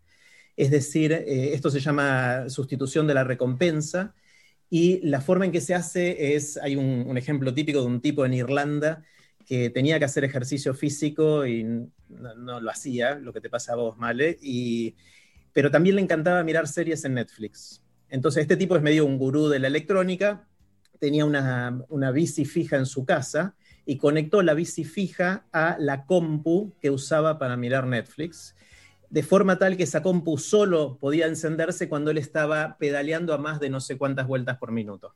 Es 0.56 0.70
decir, 0.70 1.10
eh, 1.10 1.54
esto 1.54 1.70
se 1.70 1.80
llama 1.80 2.48
sustitución 2.48 3.08
de 3.08 3.14
la 3.14 3.24
recompensa 3.24 4.14
y 4.70 5.00
la 5.04 5.20
forma 5.20 5.44
en 5.44 5.50
que 5.50 5.60
se 5.60 5.74
hace 5.74 6.36
es, 6.36 6.56
hay 6.56 6.76
un, 6.76 7.04
un 7.08 7.18
ejemplo 7.18 7.52
típico 7.52 7.80
de 7.80 7.86
un 7.86 8.00
tipo 8.00 8.24
en 8.24 8.34
Irlanda 8.34 9.02
que 9.46 9.70
tenía 9.70 9.98
que 9.98 10.04
hacer 10.04 10.24
ejercicio 10.24 10.74
físico 10.74 11.46
y 11.46 11.64
no, 12.08 12.60
lo 12.60 12.70
hacía, 12.70 13.16
lo 13.16 13.32
que 13.32 13.40
te 13.40 13.50
pasa 13.50 13.72
a 13.72 13.76
vos, 13.76 13.98
Male, 13.98 14.38
y, 14.40 14.94
pero 15.52 15.70
también 15.70 15.96
le 15.96 16.02
encantaba 16.02 16.42
mirar 16.42 16.68
series 16.68 17.04
en 17.04 17.14
Netflix. 17.14 17.82
Entonces 18.08 18.42
este 18.42 18.56
tipo 18.56 18.76
es 18.76 18.82
medio 18.82 19.06
un 19.06 19.18
gurú 19.18 19.48
de 19.48 19.58
la 19.58 19.68
electrónica, 19.68 20.46
tenía 20.98 21.24
una, 21.24 21.84
una 21.88 22.10
bici 22.10 22.44
fija 22.44 22.76
en 22.76 22.86
su 22.86 23.04
casa 23.04 23.56
y 23.86 23.98
conectó 23.98 24.42
la 24.42 24.54
bici 24.54 24.84
fija 24.84 25.46
a 25.52 25.76
la 25.78 26.06
compu 26.06 26.74
que 26.80 26.90
usaba 26.90 27.38
para 27.38 27.56
mirar 27.56 27.86
Netflix, 27.86 28.54
de 29.10 29.22
forma 29.22 29.58
tal 29.58 29.76
que 29.76 29.82
esa 29.82 30.02
compu 30.02 30.38
solo 30.38 30.98
podía 30.98 31.26
encenderse 31.26 31.88
cuando 31.88 32.10
él 32.10 32.18
estaba 32.18 32.76
pedaleando 32.78 33.34
a 33.34 33.38
más 33.38 33.60
de 33.60 33.70
no 33.70 33.80
sé 33.80 33.98
cuántas 33.98 34.26
vueltas 34.26 34.58
por 34.58 34.72
minuto. 34.72 35.14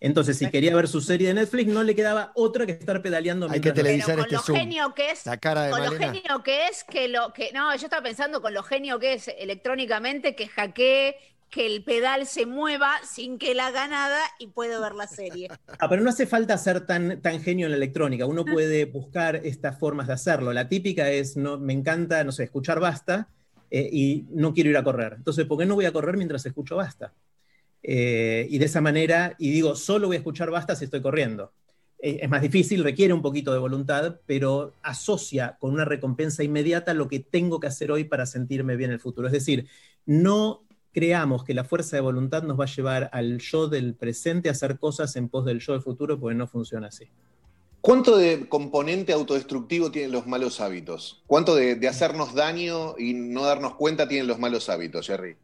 Entonces, 0.00 0.38
si 0.38 0.50
quería 0.50 0.74
ver 0.74 0.88
su 0.88 1.02
serie 1.02 1.28
de 1.28 1.34
Netflix, 1.34 1.70
no 1.70 1.82
le 1.82 1.94
quedaba 1.94 2.32
otra 2.34 2.64
que 2.64 2.72
estar 2.72 3.02
pedaleando. 3.02 3.50
Hay 3.50 3.60
que 3.60 3.72
televisar 3.72 4.18
este 4.18 4.34
lo 4.34 4.42
genio 4.42 4.94
que 4.94 5.10
es, 5.10 5.26
La 5.26 5.36
cara 5.36 5.64
de 5.64 5.70
con 5.70 5.84
lo 5.84 5.92
genio 5.92 6.42
que 6.42 6.66
es 6.68 6.84
que 6.84 7.08
lo 7.08 7.34
que 7.34 7.52
no, 7.52 7.74
yo 7.76 7.84
estaba 7.84 8.02
pensando 8.02 8.40
con 8.40 8.54
lo 8.54 8.62
genio 8.62 8.98
que 8.98 9.12
es 9.12 9.28
electrónicamente 9.28 10.34
que 10.34 10.48
hackee 10.48 11.16
que 11.50 11.66
el 11.66 11.82
pedal 11.84 12.26
se 12.26 12.46
mueva 12.46 12.92
sin 13.04 13.36
que 13.36 13.50
él 13.50 13.60
haga 13.60 13.88
nada 13.88 14.20
y 14.38 14.46
puedo 14.46 14.80
ver 14.80 14.94
la 14.94 15.06
serie. 15.06 15.48
Ah, 15.80 15.88
pero 15.88 16.00
no 16.00 16.10
hace 16.10 16.26
falta 16.26 16.56
ser 16.56 16.86
tan, 16.86 17.20
tan 17.20 17.42
genio 17.42 17.66
en 17.66 17.72
la 17.72 17.76
electrónica. 17.76 18.24
Uno 18.24 18.44
puede 18.44 18.84
buscar 18.84 19.36
estas 19.36 19.78
formas 19.78 20.06
de 20.06 20.12
hacerlo. 20.12 20.52
La 20.52 20.68
típica 20.68 21.10
es, 21.10 21.36
no, 21.36 21.58
me 21.58 21.72
encanta, 21.72 22.22
no 22.22 22.30
sé, 22.30 22.44
escuchar 22.44 22.78
basta 22.78 23.28
eh, 23.70 23.88
y 23.92 24.26
no 24.30 24.54
quiero 24.54 24.70
ir 24.70 24.76
a 24.76 24.84
correr. 24.84 25.14
Entonces, 25.16 25.44
¿por 25.44 25.58
qué 25.58 25.66
no 25.66 25.74
voy 25.74 25.86
a 25.86 25.92
correr 25.92 26.16
mientras 26.16 26.46
escucho 26.46 26.76
basta? 26.76 27.12
Eh, 27.82 28.46
y 28.50 28.58
de 28.58 28.66
esa 28.66 28.80
manera, 28.80 29.34
y 29.38 29.50
digo, 29.50 29.74
solo 29.74 30.08
voy 30.08 30.16
a 30.16 30.18
escuchar 30.18 30.50
basta 30.50 30.76
si 30.76 30.84
estoy 30.84 31.00
corriendo. 31.00 31.52
Eh, 32.02 32.20
es 32.22 32.30
más 32.30 32.42
difícil, 32.42 32.82
requiere 32.82 33.12
un 33.12 33.22
poquito 33.22 33.52
de 33.52 33.58
voluntad, 33.58 34.20
pero 34.26 34.72
asocia 34.82 35.56
con 35.60 35.72
una 35.72 35.84
recompensa 35.84 36.42
inmediata 36.42 36.94
lo 36.94 37.08
que 37.08 37.20
tengo 37.20 37.60
que 37.60 37.66
hacer 37.66 37.90
hoy 37.90 38.04
para 38.04 38.26
sentirme 38.26 38.76
bien 38.76 38.90
en 38.90 38.94
el 38.94 39.00
futuro. 39.00 39.26
Es 39.26 39.32
decir, 39.32 39.66
no 40.06 40.62
creamos 40.92 41.44
que 41.44 41.54
la 41.54 41.64
fuerza 41.64 41.96
de 41.96 42.02
voluntad 42.02 42.42
nos 42.42 42.58
va 42.58 42.64
a 42.64 42.74
llevar 42.74 43.10
al 43.12 43.38
yo 43.38 43.68
del 43.68 43.94
presente 43.94 44.48
a 44.48 44.52
hacer 44.52 44.78
cosas 44.78 45.14
en 45.16 45.28
pos 45.28 45.44
del 45.44 45.60
yo 45.60 45.72
del 45.72 45.82
futuro, 45.82 46.18
porque 46.18 46.34
no 46.34 46.46
funciona 46.46 46.88
así. 46.88 47.06
¿Cuánto 47.80 48.18
de 48.18 48.46
componente 48.48 49.12
autodestructivo 49.12 49.90
tienen 49.90 50.12
los 50.12 50.26
malos 50.26 50.60
hábitos? 50.60 51.22
¿Cuánto 51.26 51.54
de, 51.54 51.76
de 51.76 51.88
hacernos 51.88 52.34
daño 52.34 52.94
y 52.98 53.14
no 53.14 53.44
darnos 53.44 53.74
cuenta 53.74 54.06
tienen 54.06 54.26
los 54.26 54.38
malos 54.38 54.68
hábitos, 54.68 55.06
Jerry? 55.06 55.36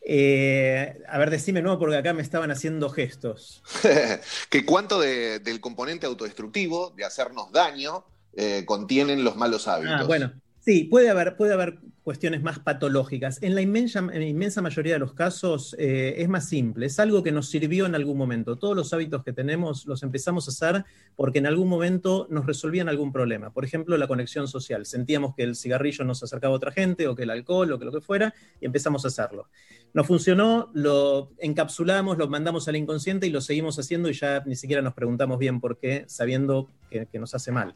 Eh, 0.00 1.00
a 1.08 1.18
ver, 1.18 1.30
decime 1.30 1.60
nuevo 1.60 1.78
porque 1.78 1.96
acá 1.96 2.12
me 2.14 2.22
estaban 2.22 2.50
haciendo 2.50 2.88
gestos. 2.90 3.62
que 4.50 4.64
cuánto 4.64 5.00
de- 5.00 5.38
del 5.40 5.60
componente 5.60 6.06
autodestructivo, 6.06 6.90
de 6.96 7.04
hacernos 7.04 7.52
daño, 7.52 8.04
eh, 8.34 8.64
contienen 8.64 9.24
los 9.24 9.36
malos 9.36 9.68
hábitos. 9.68 10.00
Ah, 10.00 10.04
bueno, 10.04 10.32
sí, 10.68 10.84
puede 10.84 11.08
haber, 11.08 11.34
puede 11.34 11.54
haber 11.54 11.78
cuestiones 12.02 12.42
más 12.42 12.58
patológicas. 12.58 13.42
En 13.42 13.54
la 13.54 13.62
inmensa, 13.62 14.00
inmensa 14.20 14.60
mayoría 14.60 14.92
de 14.92 14.98
los 14.98 15.14
casos 15.14 15.74
eh, 15.78 16.16
es 16.18 16.28
más 16.28 16.46
simple, 16.46 16.84
es 16.84 16.98
algo 16.98 17.22
que 17.22 17.32
nos 17.32 17.48
sirvió 17.48 17.86
en 17.86 17.94
algún 17.94 18.18
momento. 18.18 18.56
Todos 18.56 18.76
los 18.76 18.92
hábitos 18.92 19.24
que 19.24 19.32
tenemos 19.32 19.86
los 19.86 20.02
empezamos 20.02 20.46
a 20.46 20.50
hacer 20.50 20.84
porque 21.16 21.38
en 21.38 21.46
algún 21.46 21.68
momento 21.68 22.26
nos 22.28 22.44
resolvían 22.44 22.90
algún 22.90 23.12
problema. 23.12 23.50
Por 23.50 23.64
ejemplo, 23.64 23.96
la 23.96 24.06
conexión 24.06 24.46
social. 24.46 24.84
Sentíamos 24.84 25.34
que 25.34 25.44
el 25.44 25.56
cigarrillo 25.56 26.04
nos 26.04 26.22
acercaba 26.22 26.52
a 26.52 26.56
otra 26.56 26.70
gente 26.70 27.08
o 27.08 27.16
que 27.16 27.22
el 27.22 27.30
alcohol 27.30 27.72
o 27.72 27.78
que 27.78 27.86
lo 27.86 27.92
que 27.92 28.02
fuera 28.02 28.34
y 28.60 28.66
empezamos 28.66 29.06
a 29.06 29.08
hacerlo. 29.08 29.48
No 29.94 30.04
funcionó, 30.04 30.70
lo 30.74 31.30
encapsulamos, 31.38 32.18
lo 32.18 32.28
mandamos 32.28 32.68
al 32.68 32.76
inconsciente 32.76 33.26
y 33.26 33.30
lo 33.30 33.40
seguimos 33.40 33.78
haciendo 33.78 34.10
y 34.10 34.12
ya 34.12 34.42
ni 34.44 34.54
siquiera 34.54 34.82
nos 34.82 34.92
preguntamos 34.92 35.38
bien 35.38 35.60
por 35.60 35.78
qué, 35.78 36.04
sabiendo 36.08 36.68
que 36.90 37.18
nos 37.18 37.34
hace 37.34 37.52
mal. 37.52 37.74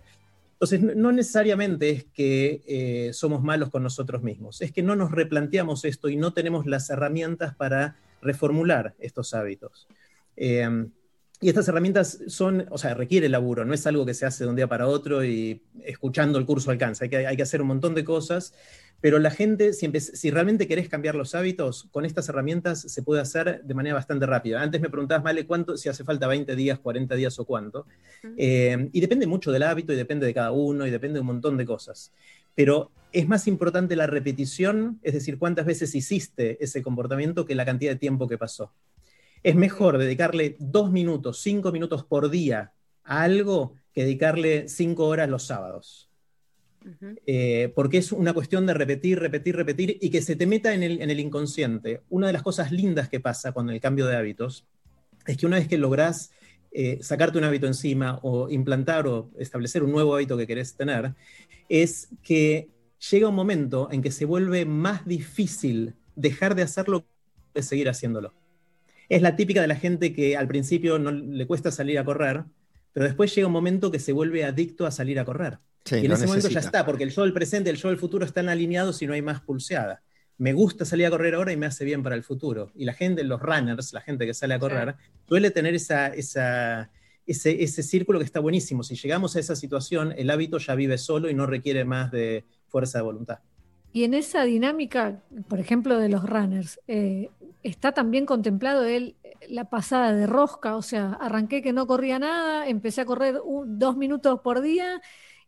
Entonces, 0.62 0.94
no- 0.96 1.10
necesariamente 1.10 1.90
es 1.90 2.04
que 2.04 2.62
eh, 2.68 3.12
somos 3.14 3.42
malos 3.42 3.70
con 3.70 3.82
nosotros 3.82 4.22
mismos, 4.22 4.62
es 4.62 4.70
que 4.70 4.84
no 4.84 4.94
nos 4.94 5.10
replanteamos 5.10 5.84
esto 5.84 6.08
y 6.08 6.14
no 6.14 6.32
tenemos 6.34 6.66
las 6.66 6.88
herramientas 6.88 7.56
para 7.56 7.96
reformular 8.20 8.94
estos 9.00 9.34
hábitos. 9.34 9.88
Eh, 10.36 10.86
y 11.42 11.48
estas 11.48 11.66
herramientas 11.66 12.20
son, 12.28 12.66
o 12.70 12.78
sea, 12.78 12.94
requiere 12.94 13.28
laburo, 13.28 13.64
no 13.64 13.74
es 13.74 13.84
algo 13.88 14.06
que 14.06 14.14
se 14.14 14.24
hace 14.24 14.44
de 14.44 14.50
un 14.50 14.56
día 14.56 14.68
para 14.68 14.86
otro 14.86 15.24
y 15.24 15.60
escuchando 15.84 16.38
el 16.38 16.46
curso 16.46 16.70
alcanza, 16.70 17.04
hay 17.04 17.10
que, 17.10 17.26
hay 17.26 17.36
que 17.36 17.42
hacer 17.42 17.60
un 17.60 17.66
montón 17.66 17.96
de 17.96 18.04
cosas, 18.04 18.54
pero 19.00 19.18
la 19.18 19.32
gente, 19.32 19.72
si, 19.72 19.90
si 19.98 20.30
realmente 20.30 20.68
querés 20.68 20.88
cambiar 20.88 21.16
los 21.16 21.34
hábitos, 21.34 21.88
con 21.90 22.04
estas 22.04 22.28
herramientas 22.28 22.80
se 22.82 23.02
puede 23.02 23.20
hacer 23.20 23.64
de 23.64 23.74
manera 23.74 23.96
bastante 23.96 24.26
rápida. 24.26 24.62
Antes 24.62 24.80
me 24.80 24.88
preguntabas, 24.88 25.24
Vale, 25.24 25.44
¿cuánto, 25.44 25.76
si 25.76 25.88
hace 25.88 26.04
falta 26.04 26.28
20 26.28 26.54
días, 26.54 26.78
40 26.78 27.16
días 27.16 27.36
o 27.40 27.44
cuánto? 27.44 27.84
Eh, 28.36 28.88
y 28.92 29.00
depende 29.00 29.26
mucho 29.26 29.50
del 29.50 29.64
hábito 29.64 29.92
y 29.92 29.96
depende 29.96 30.24
de 30.24 30.32
cada 30.32 30.52
uno 30.52 30.86
y 30.86 30.90
depende 30.92 31.14
de 31.14 31.20
un 31.22 31.26
montón 31.26 31.56
de 31.56 31.66
cosas. 31.66 32.12
Pero 32.54 32.92
es 33.12 33.26
más 33.26 33.48
importante 33.48 33.96
la 33.96 34.06
repetición, 34.06 35.00
es 35.02 35.14
decir, 35.14 35.36
cuántas 35.36 35.66
veces 35.66 35.92
hiciste 35.96 36.62
ese 36.62 36.80
comportamiento 36.80 37.44
que 37.44 37.56
la 37.56 37.64
cantidad 37.64 37.90
de 37.90 37.98
tiempo 37.98 38.28
que 38.28 38.38
pasó. 38.38 38.70
Es 39.42 39.54
mejor 39.54 39.98
dedicarle 39.98 40.56
dos 40.58 40.90
minutos, 40.90 41.40
cinco 41.40 41.72
minutos 41.72 42.04
por 42.04 42.30
día 42.30 42.72
a 43.04 43.22
algo 43.22 43.74
que 43.92 44.02
dedicarle 44.04 44.68
cinco 44.68 45.06
horas 45.06 45.28
los 45.28 45.44
sábados. 45.44 46.08
Eh, 47.26 47.72
porque 47.76 47.98
es 47.98 48.10
una 48.10 48.32
cuestión 48.32 48.66
de 48.66 48.74
repetir, 48.74 49.20
repetir, 49.20 49.54
repetir 49.54 49.98
y 50.00 50.10
que 50.10 50.20
se 50.20 50.34
te 50.34 50.46
meta 50.46 50.74
en 50.74 50.82
el, 50.82 51.00
en 51.00 51.10
el 51.10 51.20
inconsciente. 51.20 52.02
Una 52.08 52.26
de 52.26 52.32
las 52.32 52.42
cosas 52.42 52.72
lindas 52.72 53.08
que 53.08 53.20
pasa 53.20 53.52
con 53.52 53.70
el 53.70 53.80
cambio 53.80 54.06
de 54.06 54.16
hábitos 54.16 54.66
es 55.26 55.36
que 55.36 55.46
una 55.46 55.58
vez 55.58 55.68
que 55.68 55.78
lográs 55.78 56.32
eh, 56.72 56.98
sacarte 57.02 57.38
un 57.38 57.44
hábito 57.44 57.66
encima 57.66 58.18
o 58.22 58.48
implantar 58.48 59.06
o 59.06 59.30
establecer 59.38 59.82
un 59.82 59.92
nuevo 59.92 60.14
hábito 60.14 60.36
que 60.36 60.46
querés 60.46 60.74
tener, 60.74 61.14
es 61.68 62.08
que 62.22 62.70
llega 63.10 63.28
un 63.28 63.34
momento 63.34 63.88
en 63.92 64.02
que 64.02 64.10
se 64.10 64.24
vuelve 64.24 64.64
más 64.64 65.06
difícil 65.06 65.94
dejar 66.16 66.54
de 66.54 66.62
hacerlo 66.62 67.04
que 67.54 67.62
seguir 67.62 67.88
haciéndolo. 67.88 68.32
Es 69.12 69.20
la 69.20 69.36
típica 69.36 69.60
de 69.60 69.66
la 69.66 69.76
gente 69.76 70.14
que 70.14 70.38
al 70.38 70.48
principio 70.48 70.98
no 70.98 71.10
le 71.10 71.46
cuesta 71.46 71.70
salir 71.70 71.98
a 71.98 72.04
correr, 72.04 72.44
pero 72.94 73.04
después 73.04 73.34
llega 73.34 73.46
un 73.46 73.52
momento 73.52 73.90
que 73.90 73.98
se 73.98 74.10
vuelve 74.10 74.42
adicto 74.42 74.86
a 74.86 74.90
salir 74.90 75.20
a 75.20 75.26
correr. 75.26 75.58
Sí, 75.84 75.96
y 75.96 76.06
en 76.06 76.12
ese 76.12 76.26
momento 76.26 76.48
ya 76.48 76.54
necesita. 76.54 76.78
está, 76.78 76.86
porque 76.86 77.04
el 77.04 77.10
yo 77.10 77.20
del 77.20 77.34
presente 77.34 77.68
y 77.68 77.72
el 77.74 77.76
yo 77.76 77.90
del 77.90 77.98
futuro 77.98 78.24
están 78.24 78.48
alineados 78.48 79.02
y 79.02 79.06
no 79.06 79.12
hay 79.12 79.20
más 79.20 79.42
pulseada. 79.42 80.02
Me 80.38 80.54
gusta 80.54 80.86
salir 80.86 81.04
a 81.04 81.10
correr 81.10 81.34
ahora 81.34 81.52
y 81.52 81.58
me 81.58 81.66
hace 81.66 81.84
bien 81.84 82.02
para 82.02 82.14
el 82.14 82.22
futuro. 82.22 82.72
Y 82.74 82.86
la 82.86 82.94
gente, 82.94 83.22
los 83.22 83.38
runners, 83.38 83.92
la 83.92 84.00
gente 84.00 84.24
que 84.24 84.32
sale 84.32 84.54
a 84.54 84.58
correr, 84.58 84.94
suele 85.28 85.50
tener 85.50 85.74
esa, 85.74 86.06
esa, 86.06 86.90
ese, 87.26 87.62
ese 87.62 87.82
círculo 87.82 88.18
que 88.18 88.24
está 88.24 88.40
buenísimo. 88.40 88.82
Si 88.82 88.96
llegamos 88.96 89.36
a 89.36 89.40
esa 89.40 89.56
situación, 89.56 90.14
el 90.16 90.30
hábito 90.30 90.56
ya 90.56 90.74
vive 90.74 90.96
solo 90.96 91.28
y 91.28 91.34
no 91.34 91.44
requiere 91.44 91.84
más 91.84 92.10
de 92.12 92.46
fuerza 92.68 92.96
de 92.96 93.04
voluntad. 93.04 93.40
Y 93.92 94.04
en 94.04 94.14
esa 94.14 94.44
dinámica, 94.44 95.22
por 95.48 95.60
ejemplo, 95.60 95.98
de 95.98 96.08
los 96.08 96.26
runners, 96.26 96.80
eh, 96.88 97.28
está 97.62 97.92
también 97.92 98.26
contemplado 98.26 98.84
el, 98.84 99.16
la 99.48 99.68
pasada 99.70 100.12
de 100.12 100.26
rosca, 100.26 100.76
o 100.76 100.82
sea, 100.82 101.16
arranqué 101.20 101.62
que 101.62 101.72
no 101.72 101.86
corría 101.86 102.18
nada, 102.18 102.66
empecé 102.68 103.02
a 103.02 103.04
correr 103.06 103.40
un- 103.44 103.78
dos 103.78 103.96
minutos 103.96 104.40
por 104.40 104.60
día 104.60 105.00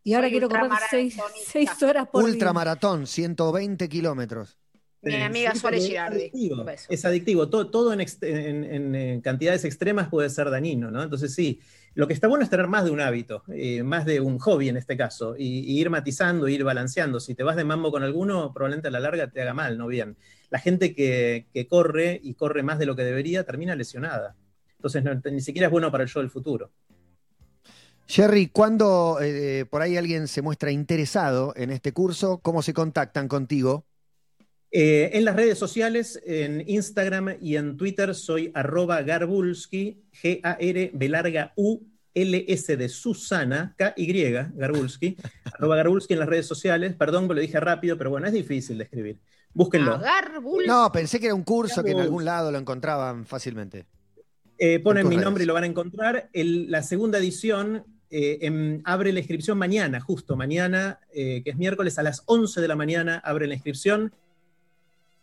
y 0.03 0.15
ahora 0.15 0.27
Soy 0.29 0.33
quiero 0.33 0.49
correr 0.49 0.71
seis, 0.91 1.83
horas 1.83 2.09
por 2.09 2.25
día. 2.25 2.33
Ultramaratón, 2.33 3.07
120 3.07 3.89
kilómetros. 3.89 4.59
Mi 5.05 5.23
amiga 5.23 5.53
Sí, 5.53 5.61
Sole 5.61 5.77
porque 5.77 5.87
Girardi. 5.87 6.17
Es 6.17 6.33
adictivo. 6.33 6.67
Es 6.89 7.05
adictivo. 7.05 7.49
Todo, 7.49 7.71
todo 7.71 7.93
en, 7.93 8.01
ext- 8.01 8.23
en- 8.27 8.65
en- 8.65 8.95
en 8.95 9.21
cantidades 9.21 9.65
extremas 9.65 10.09
puede 10.09 10.31
ser 10.31 10.51
dañino, 10.51 10.91
¿no? 10.91 11.03
Entonces 11.03 11.35
sí, 11.35 11.61
lo 11.95 12.07
que 12.07 12.15
está 12.15 12.27
bueno 12.29 12.45
es 12.45 12.51
tener 12.51 12.67
más 12.69 12.85
de 12.85 12.91
un 12.91 13.01
hábito, 13.01 13.45
eh, 13.49 13.83
más 13.83 14.05
de 14.07 14.21
un 14.21 14.39
hobby 14.39 14.69
en 14.69 14.77
este 14.77 14.97
caso, 14.97 15.37
y, 15.37 15.61
y 15.61 15.81
ir 15.81 15.91
matizando, 15.91 16.49
ir 16.49 16.65
balanceando. 16.65 17.21
Si 17.21 17.35
te 17.35 17.43
vas 17.43 17.57
de 17.57 17.65
mambo 17.65 17.91
con 17.91 18.03
alguno, 18.03 18.53
probablemente 18.53 18.89
a 18.89 18.91
la 18.91 19.01
larga 19.01 19.31
te 19.31 19.43
haga 19.43 19.55
mal, 19.55 19.79
no 19.79 19.87
bien. 19.87 20.17
La 20.51 20.59
gente 20.59 20.95
que, 20.95 21.47
que 21.53 21.67
corre 21.69 22.21
y 22.23 22.35
corre 22.35 22.63
más 22.63 22.79
de 22.79 22.87
lo 22.87 22.97
que 22.97 23.03
debería 23.05 23.45
termina 23.45 23.77
lesionada. 23.77 24.37
Entonces 24.77 25.03
no- 25.05 25.15
ni 25.31 25.41
siquiera 25.41 25.67
es 25.69 25.73
bueno 25.73 25.91
para 25.93 26.05
el 26.05 26.11
yo 26.11 26.21
del 26.21 26.31
futuro. 26.31 26.71
Jerry, 28.07 28.49
cuando 28.49 29.19
eh, 29.23 29.65
por 29.71 29.81
ahí 29.83 29.97
alguien 29.97 30.29
se 30.29 30.43
muestra 30.43 30.71
interesado 30.71 31.55
en 31.57 31.71
este 31.71 31.93
curso, 31.93 32.39
¿cómo 32.39 32.63
se 32.63 32.75
contactan 32.75 33.29
contigo? 33.29 33.87
Eh, 34.77 35.11
en 35.17 35.25
las 35.25 35.37
redes 35.37 35.57
sociales, 35.57 36.21
en 36.27 36.65
Instagram 36.69 37.37
y 37.41 37.55
en 37.55 37.77
Twitter, 37.77 38.13
soy 38.13 38.51
arroba 38.55 39.03
Garbulski, 39.03 40.03
G-A-R, 40.21 40.91
B 40.93 41.09
larga 41.09 41.53
U, 41.55 41.81
L-S 42.13 42.77
de 42.77 42.89
Susana, 42.89 43.73
K-Y, 43.79 44.33
Garbulski, 44.57 45.17
arroba 45.45 45.77
Garbulski 45.77 46.15
en 46.15 46.19
las 46.19 46.29
redes 46.29 46.47
sociales. 46.47 46.97
Perdón 46.97 47.29
que 47.29 47.35
lo 47.35 47.41
dije 47.41 47.61
rápido, 47.61 47.97
pero 47.97 48.11
bueno, 48.11 48.27
es 48.27 48.33
difícil 48.33 48.79
de 48.79 48.85
escribir. 48.85 49.21
Búsquenlo. 49.53 49.95
Agar, 49.95 50.41
bul- 50.43 50.67
No, 50.67 50.91
pensé 50.91 51.21
que 51.21 51.27
era 51.27 51.37
un 51.37 51.45
curso 51.45 51.85
que 51.85 51.93
en 51.93 52.01
algún 52.01 52.25
lado 52.25 52.51
lo 52.51 52.59
encontraban 52.59 53.27
fácilmente. 53.27 53.87
Eh, 54.59 54.81
ponen 54.81 55.07
mi 55.09 55.17
nombre 55.17 55.45
y 55.45 55.47
lo 55.47 55.55
van 55.55 55.63
a 55.63 55.67
encontrar. 55.69 56.31
El- 56.33 56.69
la 56.69 56.83
segunda 56.83 57.19
edición 57.19 57.85
eh, 58.11 58.39
em, 58.43 58.81
abre 58.85 59.13
la 59.13 59.21
inscripción 59.21 59.57
mañana, 59.57 60.01
justo 60.01 60.35
mañana, 60.37 60.99
eh, 61.13 61.43
que 61.45 61.51
es 61.51 61.57
miércoles 61.57 61.97
a 61.99 62.03
las 62.03 62.23
11 62.27 62.61
de 62.61 62.67
la 62.69 62.75
mañana, 62.77 63.19
abre 63.25 63.47
la 63.47 63.55
inscripción. 63.55 64.13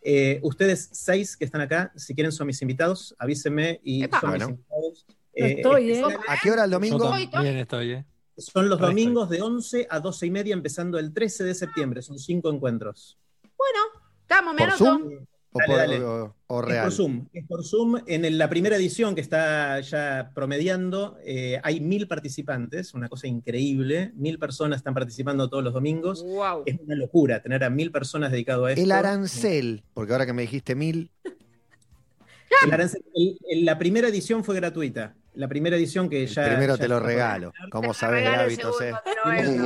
Eh, 0.04 0.40
ustedes 0.42 0.88
seis 0.92 1.36
que 1.36 1.44
están 1.44 1.60
acá, 1.60 1.92
si 1.96 2.14
quieren 2.14 2.32
son 2.32 2.46
mis 2.48 2.60
invitados, 2.60 3.14
avísenme 3.18 3.80
y 3.84 4.02
Epa. 4.02 4.20
son 4.20 4.30
Bueno. 4.30 4.46
mis 4.48 4.56
invitados. 4.56 5.06
No 5.34 5.46
estoy, 5.46 5.90
¿eh? 5.90 5.92
especiales. 5.92 6.26
¿A 6.28 6.36
qué 6.42 6.50
hora 6.50 6.64
el 6.64 6.70
domingo? 6.70 7.10
También 7.30 7.56
estoy, 7.56 7.92
¿eh? 7.92 8.04
Son 8.36 8.68
los 8.68 8.78
domingos 8.80 9.28
de 9.28 9.42
11 9.42 9.86
a 9.88 10.00
12 10.00 10.26
y 10.26 10.30
media, 10.30 10.54
empezando 10.54 10.98
el 10.98 11.12
13 11.12 11.44
de 11.44 11.54
septiembre. 11.54 12.02
Son 12.02 12.18
cinco 12.18 12.50
encuentros. 12.50 13.18
Bueno, 13.42 13.80
estamos, 14.22 14.54
me 14.54 14.58
¿Por 14.60 14.68
anoto. 14.70 15.26
O, 15.54 15.58
Dale, 15.58 15.68
por- 15.68 15.76
dale. 15.78 16.00
o- 16.02 16.34
o 16.46 16.60
Es 16.60 16.66
real? 16.66 16.84
por 16.84 16.92
Zoom. 16.92 17.26
Es 17.34 17.46
por 17.46 17.64
Zoom. 17.64 17.98
En 18.06 18.24
el- 18.24 18.38
la 18.38 18.48
primera 18.48 18.76
edición 18.76 19.14
que 19.14 19.20
está 19.20 19.78
ya 19.80 20.30
promediando, 20.34 21.18
eh, 21.24 21.60
hay 21.62 21.80
mil 21.80 22.08
participantes, 22.08 22.94
una 22.94 23.08
cosa 23.10 23.26
increíble. 23.26 24.12
Mil 24.14 24.38
personas 24.38 24.78
están 24.78 24.94
participando 24.94 25.50
todos 25.50 25.62
los 25.62 25.74
domingos. 25.74 26.22
Wow. 26.24 26.62
Es 26.64 26.78
una 26.80 26.94
locura 26.94 27.42
tener 27.42 27.62
a 27.64 27.70
mil 27.70 27.92
personas 27.92 28.32
dedicado 28.32 28.64
a 28.64 28.72
esto. 28.72 28.82
El 28.82 28.92
arancel, 28.92 29.82
porque 29.92 30.12
ahora 30.12 30.24
que 30.24 30.32
me 30.32 30.42
dijiste 30.42 30.74
mil, 30.74 31.10
El 32.64 32.70
arancel- 32.70 33.04
el- 33.14 33.38
el- 33.50 33.64
la 33.64 33.78
primera 33.78 34.08
edición 34.08 34.44
fue 34.44 34.54
gratuita. 34.54 35.14
La 35.34 35.48
primera 35.48 35.76
edición 35.76 36.08
que 36.10 36.26
ya. 36.26 36.46
primero 36.46 36.76
ya 36.76 36.82
te 36.82 36.88
lo 36.88 37.00
regalo. 37.00 37.50
terminar. 37.52 37.70
¿Cómo 37.70 37.92
Te 37.92 37.98
sabes 37.98 38.26
hábitos, 38.28 38.80
eh? 38.82 38.92
¿eh? 39.36 39.60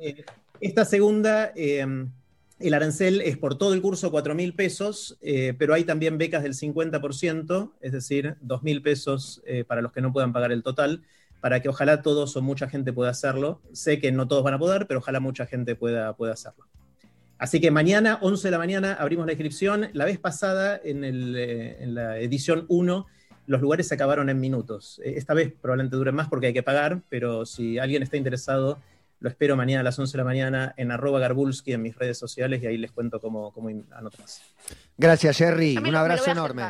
Eh, 0.00 0.24
Esta 0.60 0.84
segunda, 0.84 1.52
eh, 1.56 1.86
el 2.60 2.74
arancel 2.74 3.22
es 3.22 3.38
por 3.38 3.56
todo 3.56 3.72
el 3.72 3.80
curso 3.80 4.10
4 4.10 4.34
mil 4.34 4.54
pesos, 4.54 5.18
eh, 5.22 5.54
pero 5.58 5.74
hay 5.74 5.84
también 5.84 6.18
becas 6.18 6.42
del 6.42 6.54
50%, 6.54 7.72
es 7.80 7.92
decir, 7.92 8.36
2 8.42 8.62
mil 8.62 8.82
pesos 8.82 9.42
eh, 9.46 9.64
para 9.64 9.80
los 9.80 9.92
que 9.92 10.00
no 10.00 10.12
puedan 10.12 10.32
pagar 10.32 10.52
el 10.52 10.62
total, 10.62 11.02
para 11.40 11.60
que 11.60 11.70
ojalá 11.70 12.02
todos 12.02 12.36
o 12.36 12.42
mucha 12.42 12.68
gente 12.68 12.92
pueda 12.92 13.10
hacerlo. 13.10 13.62
Sé 13.72 13.98
que 13.98 14.12
no 14.12 14.28
todos 14.28 14.44
van 14.44 14.54
a 14.54 14.58
poder, 14.58 14.86
pero 14.86 15.00
ojalá 15.00 15.20
mucha 15.20 15.46
gente 15.46 15.74
pueda, 15.74 16.14
pueda 16.14 16.34
hacerlo. 16.34 16.66
Así 17.38 17.60
que 17.60 17.70
mañana, 17.70 18.18
11 18.20 18.48
de 18.48 18.52
la 18.52 18.58
mañana, 18.58 18.92
abrimos 18.92 19.24
la 19.24 19.32
inscripción. 19.32 19.88
La 19.94 20.04
vez 20.04 20.18
pasada, 20.18 20.78
en, 20.84 21.04
el, 21.04 21.34
eh, 21.36 21.82
en 21.82 21.94
la 21.94 22.18
edición 22.18 22.66
1, 22.68 23.06
los 23.46 23.60
lugares 23.62 23.88
se 23.88 23.94
acabaron 23.94 24.28
en 24.28 24.38
minutos. 24.38 25.00
Esta 25.02 25.32
vez 25.32 25.50
probablemente 25.60 25.96
dure 25.96 26.12
más 26.12 26.28
porque 26.28 26.48
hay 26.48 26.52
que 26.52 26.62
pagar, 26.62 27.00
pero 27.08 27.46
si 27.46 27.78
alguien 27.78 28.02
está 28.02 28.18
interesado, 28.18 28.78
lo 29.20 29.28
espero 29.28 29.56
mañana 29.56 29.80
a 29.80 29.84
las 29.84 29.98
11 29.98 30.12
de 30.12 30.18
la 30.18 30.24
mañana 30.24 30.74
en 30.76 30.90
arroba 30.90 31.20
Garbulski 31.20 31.72
en 31.72 31.82
mis 31.82 31.96
redes 31.96 32.18
sociales 32.18 32.62
y 32.62 32.66
ahí 32.66 32.78
les 32.78 32.90
cuento 32.90 33.20
cómo, 33.20 33.52
cómo 33.52 33.68
anotarse. 33.92 34.42
Gracias, 34.96 35.36
Jerry. 35.36 35.76
Un 35.76 35.94
abrazo 35.94 36.30
enorme. 36.30 36.62